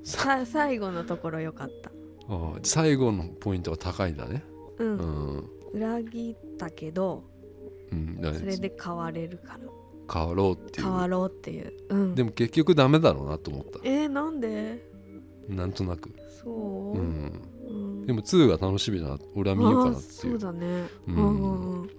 [0.04, 0.46] さ。
[0.46, 1.90] 最後のところよかった。
[2.28, 4.44] ああ最後のポイントが高いんだね。
[4.78, 5.36] ううん。
[5.38, 7.24] ん、裏切ったけど
[7.92, 9.58] うん、それで変われるから
[10.12, 10.86] 変わろうっていう。
[10.86, 11.72] 変わろうっていう。
[11.88, 12.14] うん。
[12.14, 13.78] でも結局ダメだろうなと思った。
[13.84, 14.90] えー、なんで？
[15.48, 16.10] なんとなく、
[16.42, 16.98] そう？
[16.98, 17.32] う、ん、
[17.68, 18.06] うん。
[18.06, 20.12] でも2が楽しみだな俺は見ようかなっていう。
[20.12, 20.66] そうだね。
[21.08, 21.90] ううんんうんうん。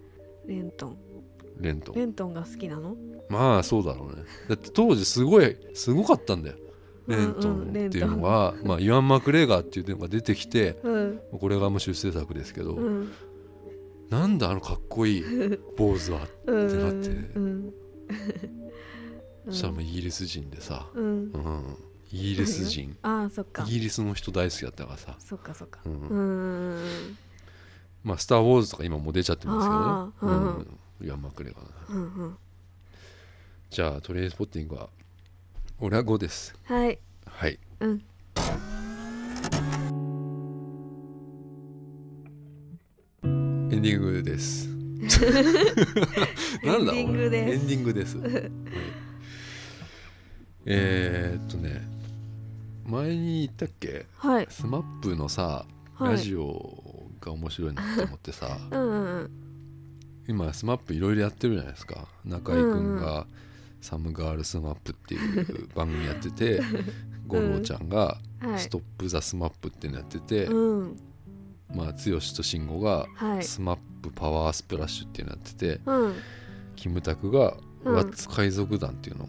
[0.47, 0.97] レントン。
[1.59, 1.95] レントン。
[1.95, 2.95] レントンが好きなの？
[3.29, 4.23] まあそうだろうね。
[4.49, 6.57] だって当時すごいすごかったんだよ。
[7.07, 11.19] レントンっていうのが、まあ、イワン・マクレガーっていうのが出てきてうん。
[11.37, 13.11] これがもう出世作ですけど、うん。
[14.09, 15.23] なんだあのかっこいい
[15.75, 17.09] 坊主はうんってなって。
[17.35, 17.73] うん
[19.45, 21.31] そしたらもうイギリス人でさ、うん。
[21.31, 21.77] うん、
[22.11, 22.97] イギリス人。
[23.03, 23.63] ああそっか。
[23.63, 25.81] イギリスの人大好きだったからさ、そっかそっか。
[25.85, 26.09] うん。
[26.09, 27.17] うん
[28.03, 29.69] まあ「スター・ウォーズ」とか今もう出ちゃってます
[30.21, 30.37] けどね。
[30.37, 30.55] うん。
[30.57, 30.79] うん。
[31.07, 31.95] イワン・マクレガーな。
[31.95, 32.37] うんうん。
[33.69, 34.89] じゃあトレインスポッティングは
[35.79, 36.55] 俺は5です。
[36.63, 36.99] はい。
[37.25, 37.59] はい。
[37.79, 38.03] うん。
[43.71, 44.82] エンディングです
[46.63, 46.93] なんだ？
[46.93, 47.47] エンディングです。
[47.47, 48.51] 俺エンディングです、はい。
[50.65, 51.87] えー、っとね
[52.85, 54.05] 前に言ったっけ？
[54.17, 54.47] はい。
[54.49, 56.13] スマップのさはい。
[56.13, 58.95] ラジオが面白いなって思ってさ、 うんう
[59.25, 59.29] ん
[60.27, 62.07] 今スマップいろいろやってるじゃないですか。
[62.23, 63.27] 中居君が
[63.81, 66.61] 「サムガールスマップ」っていう番組やってて
[67.27, 68.59] 五郎ちゃんが「はい。
[68.59, 70.95] ストップ・ザ・スマップ」っていうのやってて、うん
[71.73, 73.43] まあ剛と慎吾がはい。
[73.43, 76.15] スマップパワースプラッシュっていうのやってて、うん。
[76.75, 77.95] キムタクが「うん。
[77.95, 79.27] ワッツ海賊団」っていうのを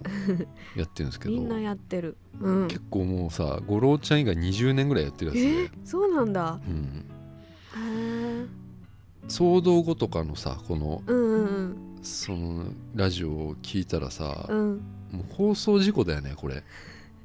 [0.76, 2.16] やってるんですけど、 みんなやってる。
[2.40, 2.68] うん。
[2.68, 6.60] 結構もうさ五郎ちゃん以外20年ぐらいやってるやつで、えそうなんだ。
[6.66, 8.48] うん、
[9.28, 14.58] 騒動後とかのさこのうんうんそのラジオを聞いたらさ、うん。
[14.58, 14.82] うん
[15.14, 16.64] もう放送事故だよねこれ。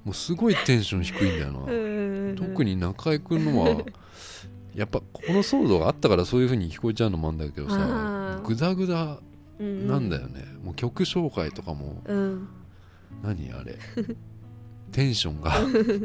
[0.06, 3.84] もうすごいテンション低いんだよな、うん特に中居君のは
[4.76, 9.20] やっぱこの騒動があったからそういう風に聞こえちゃうのもあるんだけどさグダグダ
[9.60, 12.48] うんなんだよね、もう曲紹介とかもうん。
[13.22, 13.78] 何あれ？
[14.92, 15.54] テンションが。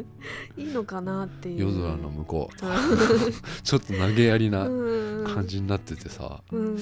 [0.57, 1.59] いいのかなっていう。
[1.61, 2.55] 夜空の向こう。
[2.55, 2.59] う
[3.63, 5.25] ちょっと投げやりなうん。
[5.25, 6.41] 感じになっててさ。
[6.51, 6.77] うん。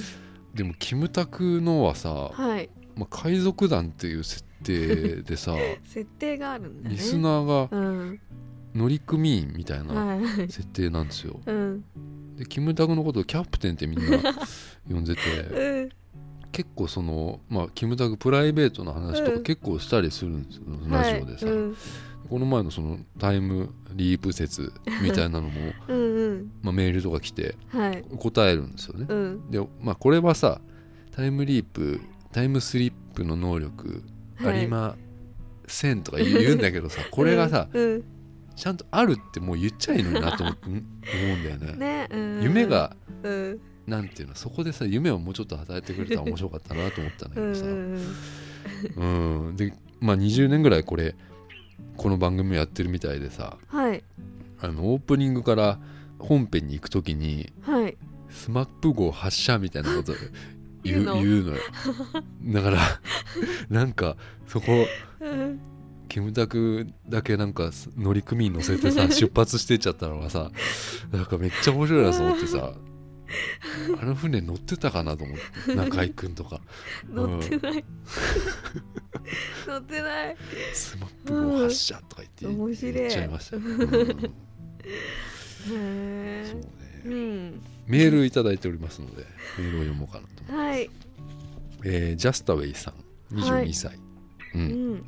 [0.56, 2.70] でもキムタクのはさ、はい。
[2.96, 6.96] まあ、海賊団っていう設定でさ設定があるんだね。
[6.96, 8.20] リスナーがうん
[8.76, 10.52] 乗組員みたいなはい。
[10.52, 11.40] 設定なんですよ。
[11.46, 11.84] うん。
[12.38, 14.18] でキムタクのことをキャプテンってみんな
[14.90, 15.22] 呼んでて
[15.52, 15.90] うん。
[16.52, 19.44] 結構そのまあキムタクプライベートな話とかうん。
[19.44, 21.76] 結構したりするんですよ、ラジオでさ、はいうん。
[22.30, 24.72] この前のそのタイムリープ説
[25.04, 25.52] みたいなのも
[25.88, 26.52] うんうん。
[26.62, 28.04] まあメールとか来てはい。
[28.18, 29.52] 答えるんですよね、うん。
[29.52, 30.62] でまあこれはさ
[31.12, 32.02] タイムリープ
[32.32, 34.04] タイムスリップの能力
[34.44, 34.96] ありま
[35.68, 38.04] せんとか言う言うんだけどさこれがさうん
[38.56, 41.74] ちゃんとあるってもう言っちゃいいのになと思 思うんだよね。
[41.74, 42.44] ねうん。
[42.44, 43.60] 夢がうん。
[43.88, 47.66] なんていうのそこでさ夢をもうちょっと与えてくれたら面白かったなと思ったんだけうんどさ
[49.02, 49.48] うん。
[49.48, 49.56] うん。
[49.56, 51.16] でまあ20年ぐらいこれ
[51.98, 54.04] この番組やってるみたいでさはい。
[54.60, 55.80] あのオープニングから
[56.20, 57.98] 本編に行く時にはい。
[58.30, 60.14] スマップ号発射みたいなこと
[60.84, 61.62] 言 う言うの言うのよ。
[62.46, 62.80] だから
[63.70, 64.16] なんか
[64.48, 64.86] そこ
[65.20, 65.60] うん
[66.14, 70.52] キムタクだけなんか乗組員乗せてさ出発してっちゃったのがさ
[71.12, 72.76] なんかめっちゃ面白いなと思ってさ
[74.00, 76.62] あの船乗ってたかなと思って中居君とか。
[77.10, 77.84] 乗ってない。
[79.66, 80.38] 乗ってない。
[80.76, 83.56] スマップ号発射とか言って面白い言っちゃいました。
[83.56, 83.82] よ、うん。
[83.82, 83.86] へ
[85.66, 86.56] そうえ
[87.06, 87.16] うね
[87.50, 87.62] ん。
[87.88, 89.26] メールいただいておりますので
[89.58, 90.64] メールを読もうかなと思います。
[90.70, 90.90] はい。
[91.86, 92.94] えージャスタウェイさ
[93.32, 93.96] ん22歳、
[94.54, 95.04] ううんん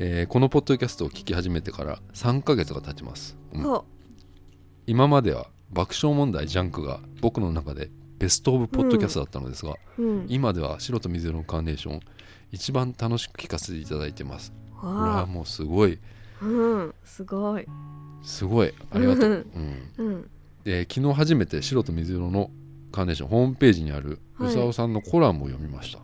[0.00, 3.62] えーこのポッドキャストを聞き始めてから3ヶ月が経ちます、うん。
[3.64, 3.84] ほ
[4.86, 10.26] 今までは爆笑問題ジャンクが僕の中でベストオブポッドキャストだったのですが、ううん。
[10.28, 12.00] 今では白と水色のカーネーション
[12.52, 14.52] 一番楽しく聞かせていただいてます。
[14.80, 15.98] これはわもうすごい。
[16.40, 16.94] あうん。
[17.04, 17.66] すごい。
[18.22, 18.72] すごい。
[18.92, 19.82] ありがとう、うん。
[19.98, 20.30] うん。
[20.62, 22.52] で昨日初めて白と水色の
[22.92, 25.98] カーネーションホームページにあるはいうさおさんのコラムを読みました、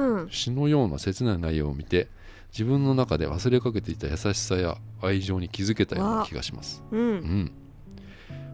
[0.00, 0.28] うん。
[0.30, 2.06] 詩のような切ない内容を見て
[2.52, 6.82] 自分の中で忘れかけていた優しさや愛情に気づけたような気がします。
[6.90, 7.16] ううん。
[7.16, 7.52] ん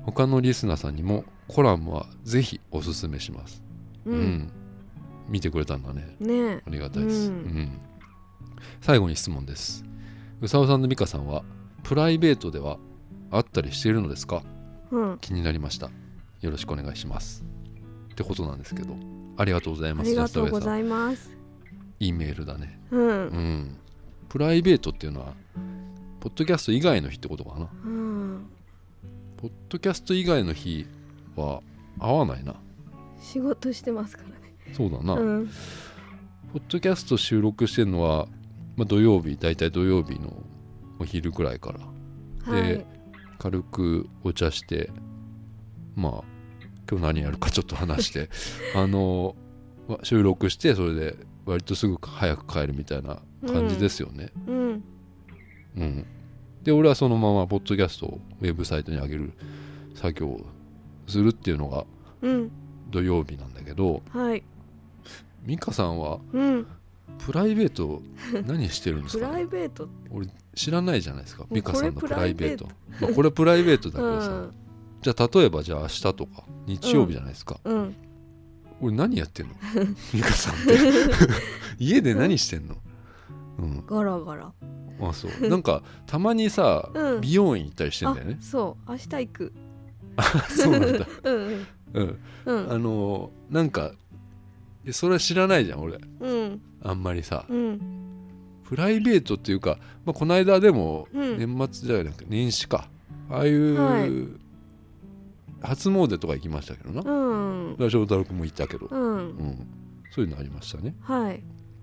[0.05, 3.63] 他のリスナーさんにもコラムはぜひおすすめします。
[4.05, 4.19] ううん。
[4.19, 4.53] ん、
[5.29, 6.17] 見てくれたんだね。
[6.21, 6.63] ね。
[6.67, 7.41] ありがたいです、ううん。
[7.41, 7.81] ん
[8.81, 9.85] 最後に質問です。
[10.41, 11.43] うさおさんと美香さんは
[11.83, 12.79] プライベートでは
[13.31, 14.43] 会ったりしているのですか？
[14.91, 15.19] うん。
[15.21, 15.91] 気になりました。
[16.41, 17.45] よろしくお願いします。
[18.13, 18.95] ってことなんですけど
[19.37, 20.11] ありがとうございあます。
[20.11, 21.31] りがとうございます。
[21.99, 22.79] いいメールだね。
[22.91, 23.09] うん。
[23.09, 23.77] うん
[24.29, 25.35] プライベートっていうのは
[26.21, 27.69] ポッドキャスト以外の日ってことかな。
[27.85, 28.47] うん。
[29.37, 30.87] ポッドキャスト以外の日
[31.37, 31.63] は
[32.01, 32.55] 会わないな。
[33.21, 34.55] 仕事してますからね。
[34.73, 35.47] そうだな、うん。
[36.53, 38.27] ポッドキャスト収録してるのは、
[38.77, 40.43] まあ、土曜日大体土曜日の
[40.99, 42.53] お昼ぐらいから。
[42.53, 42.69] はい。
[42.69, 42.97] で
[43.39, 44.91] 軽くお茶して
[45.95, 46.25] まあ
[46.91, 48.29] 今日何やるかちょっと話して
[48.75, 49.37] あの
[49.89, 54.31] わ収録してそれで割とすぐ早く帰るみたいな感じですよね。
[54.47, 54.85] うん。
[55.77, 56.07] うん。
[56.63, 59.33] で俺はそのままポッドキャストをウェブサイトに上げる
[59.95, 60.41] 作業を
[61.07, 61.85] するっていうのが
[62.23, 62.51] うん。
[62.91, 64.43] 土曜日なんだけどはい。
[65.45, 66.67] 美香さんはうん。
[67.19, 68.03] プライベート
[68.47, 72.67] 何してるんですプか、ね、ライベート俺知らないじゃないですかう美香さんのプライベート。
[72.67, 72.73] プ
[73.03, 74.55] まあ、これプライベートだけうどさ、ん。
[75.03, 77.97] じゃあ例えばじゃあ明日とか日曜日じゃないですか、うん。
[78.81, 79.55] 俺何やってんの？
[80.13, 80.79] 美香さんって。
[81.79, 82.77] 家で何してんの？
[83.59, 84.53] うんガラガラ。
[85.01, 85.31] あそう。
[85.49, 87.21] なんかたまにさ、うん。
[87.21, 88.37] 美容院行ったりしてんだよね。
[88.41, 88.91] あそう。
[88.91, 89.53] 明日行く。
[90.49, 91.07] そうなんだ。
[91.25, 92.19] うんうん。
[92.47, 92.73] うん。
[92.73, 93.93] あのーなんか
[94.85, 95.99] えそれは知らないじゃん俺。
[96.21, 96.61] うん。
[96.83, 97.45] あんまりさ。
[97.49, 97.81] うん。
[98.65, 101.39] プライベートっていうか、まあ、この間でもうん。
[101.39, 102.89] 年末じゃなくて年始か。
[103.31, 104.11] ああいう、はい。
[105.63, 107.91] 初詣とか行きましたけどな、うん。
[107.91, 109.67] 翔太郎君も行ったけど、ううんん、
[110.13, 110.95] そういうのありましたね。
[111.01, 111.43] はい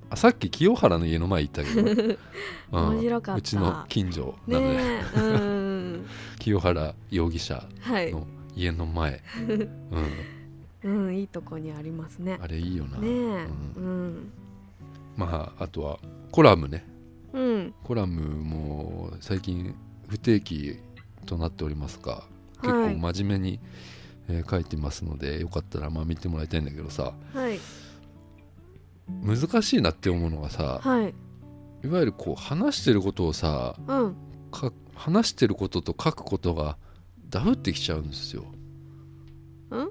[0.10, 1.82] あさっき清原の家の前行ったけど、
[2.72, 2.90] うん。
[2.96, 3.40] 面白かった。
[3.40, 5.22] うちの近所なねので、えう
[6.02, 6.06] ん。
[6.40, 8.12] 清原容疑者はい。
[8.12, 9.22] の家の前、
[10.84, 12.38] うん、うんいいとこにありますね。
[12.42, 13.48] あれいいよな、ねえ
[13.78, 14.32] ううん。
[15.18, 16.00] まああとは
[16.32, 16.86] コラムね。
[17.34, 17.74] うん。
[17.84, 19.74] コラムも最近
[20.08, 20.78] 不定期
[21.26, 22.24] となっておりますが
[22.62, 22.96] 結構はい。
[22.96, 23.60] 真面目に、
[24.30, 27.14] えー書いてますのでよかったらまあ見てもらいたいんだけどさ。
[27.34, 27.60] はい
[29.08, 31.14] 難しいなって思うのがさはい。
[31.84, 34.16] いわゆるこう話してることをさうん。
[34.52, 36.78] か話してることと書くことが
[37.30, 38.44] ダフってきちゃうんですよ。
[39.72, 39.90] ん？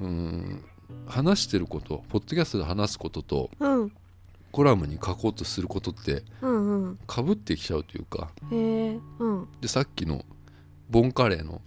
[0.00, 0.64] うん。
[1.06, 3.92] 話してることポッドキャストで話すこととうん。
[4.52, 6.24] コラムに書こうとすることって
[7.06, 8.32] かぶってきちゃうというか。
[8.50, 9.48] うん。
[9.60, 10.24] でさっきの
[10.88, 11.60] ボンカレーの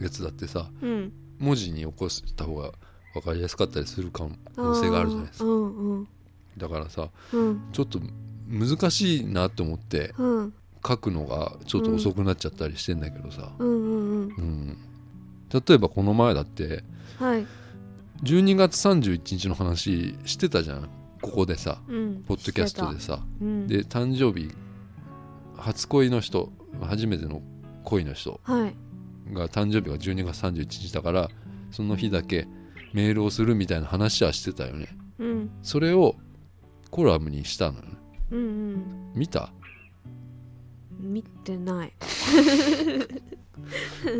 [0.00, 1.12] やつだってさうん。
[1.38, 2.72] 文字に起こした方が
[3.14, 5.44] 分かりやすかったりする可能性があるじゃないですか。
[5.44, 6.08] うんうん。
[6.56, 7.68] だからさうん。
[7.72, 8.00] ちょっと
[8.48, 10.52] 難しいなと思ってうん。
[10.86, 14.28] 書くのがちょっと遅くなっちゃったりしてんだけどさ、うんうんうん。
[14.36, 14.78] うん、
[15.50, 16.82] 例えばこの前だって
[17.18, 17.46] はい。
[18.22, 20.88] 12月31日の話してたじゃん。
[21.20, 22.22] ここでさうん。
[22.26, 23.20] ポッドキャストでさ。
[23.40, 23.66] うん。
[23.68, 24.52] で誕生日
[25.56, 26.50] 初恋の人
[26.80, 27.42] 初めての
[27.84, 28.74] 恋の人はい。
[29.32, 31.30] が誕生日が12月31日だから
[31.70, 32.48] その日だけ
[32.92, 34.88] メールをするみたいな話はしてたよね。
[35.18, 35.50] うん。
[35.62, 36.16] それを
[36.90, 37.88] コラムにしたのよね。
[38.30, 39.12] うんうん。
[39.14, 39.52] 見た？
[41.00, 41.92] 見てない。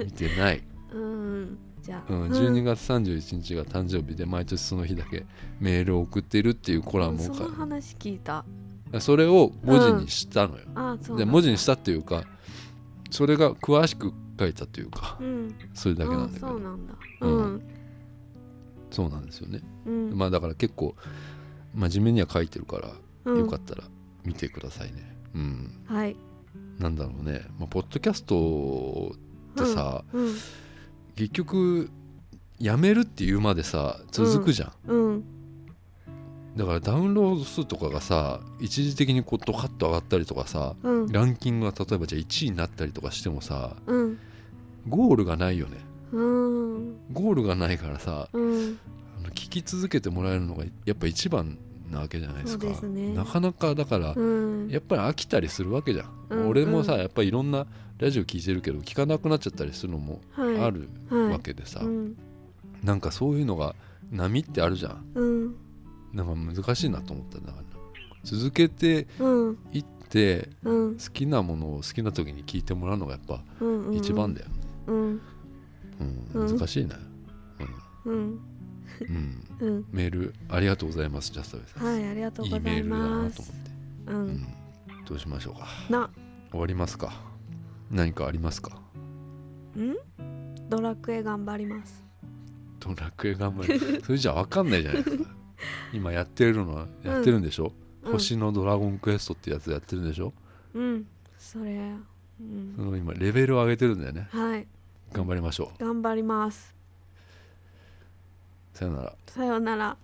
[0.04, 0.62] 見てない、
[0.92, 1.58] うん。
[1.82, 2.12] じゃあ。
[2.12, 5.24] うん、12月31日が誕生日で毎年その日だけ
[5.60, 8.44] メールを送ってるっていうコラムをそ書の話聞いた。
[8.94, 12.24] いそれを文字にしたのよ、あそうで文字にしたっていうか
[13.10, 15.16] それが詳しく書いたというか。
[15.20, 15.54] うん。
[15.74, 16.48] それだけなんあだけど。
[16.48, 16.94] そうなんだ。
[17.22, 17.62] ううんん
[18.92, 20.16] そうなんですよね、うん。
[20.16, 20.94] まあだから結構
[21.74, 22.92] 真面目には書いてるから、
[23.24, 23.38] うん。
[23.40, 23.82] よかったら
[24.24, 25.16] 見てくださいね。
[25.34, 25.84] うん。
[25.86, 26.16] はい。
[26.78, 29.14] なんだろうね、まあ、ポッドキャスト
[29.52, 30.34] ってさ、うん。
[31.16, 31.90] 結局
[32.58, 35.24] やめるっていうまでさ続くじゃん、うん。
[36.56, 41.06] だからダウンロード数とかがさ一時的にこうドカッと上がったりとかさうん。
[41.08, 44.18] ランキングが例えばじゃあ1位になったりとかしてもさうん。
[44.88, 45.78] ゴールがないよね
[46.12, 46.96] うん。
[47.12, 48.78] ゴールがないからさうん。
[49.18, 51.58] あの聞き続けてもらえるのがやっぱ一番
[51.90, 52.66] なわけじゃないですか。
[52.86, 53.14] ね。
[53.14, 54.68] なかなかだからうん。
[54.68, 57.66] やっぱり飽きたりするわけじゃん、うん俺もさうんやっぱりいろんな
[57.98, 62.16] ラジオ聞いてるけど聞かなくなっちゃったりするのもはいあるはいわけでさ、うん
[62.82, 63.76] なんかそういうのが
[64.10, 65.04] 波ってあるじゃん。
[65.14, 65.54] うん。
[66.12, 67.64] なんか難しいなと思ったんだから。
[68.24, 69.58] 続けてうん。
[69.72, 70.94] いってうん。
[70.94, 73.40] 好きなものを好きな時に聞いてもらうのがやっぱ
[73.92, 74.46] 一番だよ、
[74.88, 75.20] うんうん
[76.34, 76.58] うん。
[76.58, 76.94] 難しいね、
[78.04, 78.12] うん。
[78.12, 78.40] うん。
[79.00, 79.84] うん、 うん。
[79.90, 83.70] メールありがとうございますジャストベさん、はいありがとうございいいメールだなますと思って、
[84.06, 84.28] ううん。
[84.36, 84.46] ん、
[85.08, 85.66] どうしましょうか。
[85.90, 86.10] な。
[86.50, 87.12] 終わりますか。
[87.90, 88.78] 何かありますか？
[89.76, 89.96] ん？
[90.68, 92.02] ドラクエ頑張ります。
[92.80, 93.78] ドラクエ頑張り。
[94.04, 95.24] それじゃ分かんないじゃないですか。
[95.92, 97.72] 今やってるのはやってるんでしょ、
[98.02, 98.12] うん。
[98.12, 100.32] 星のドラゴンクエストってやつやってるんでしょ？
[100.74, 101.06] うん。
[101.38, 101.92] それ。
[102.40, 102.72] うん。
[102.76, 104.28] その今レベルを上げてるんだよね。
[104.30, 104.66] はい
[105.12, 106.74] 頑張りましょ頑張ります。
[108.74, 109.14] うさよなら。
[109.26, 109.96] さようなら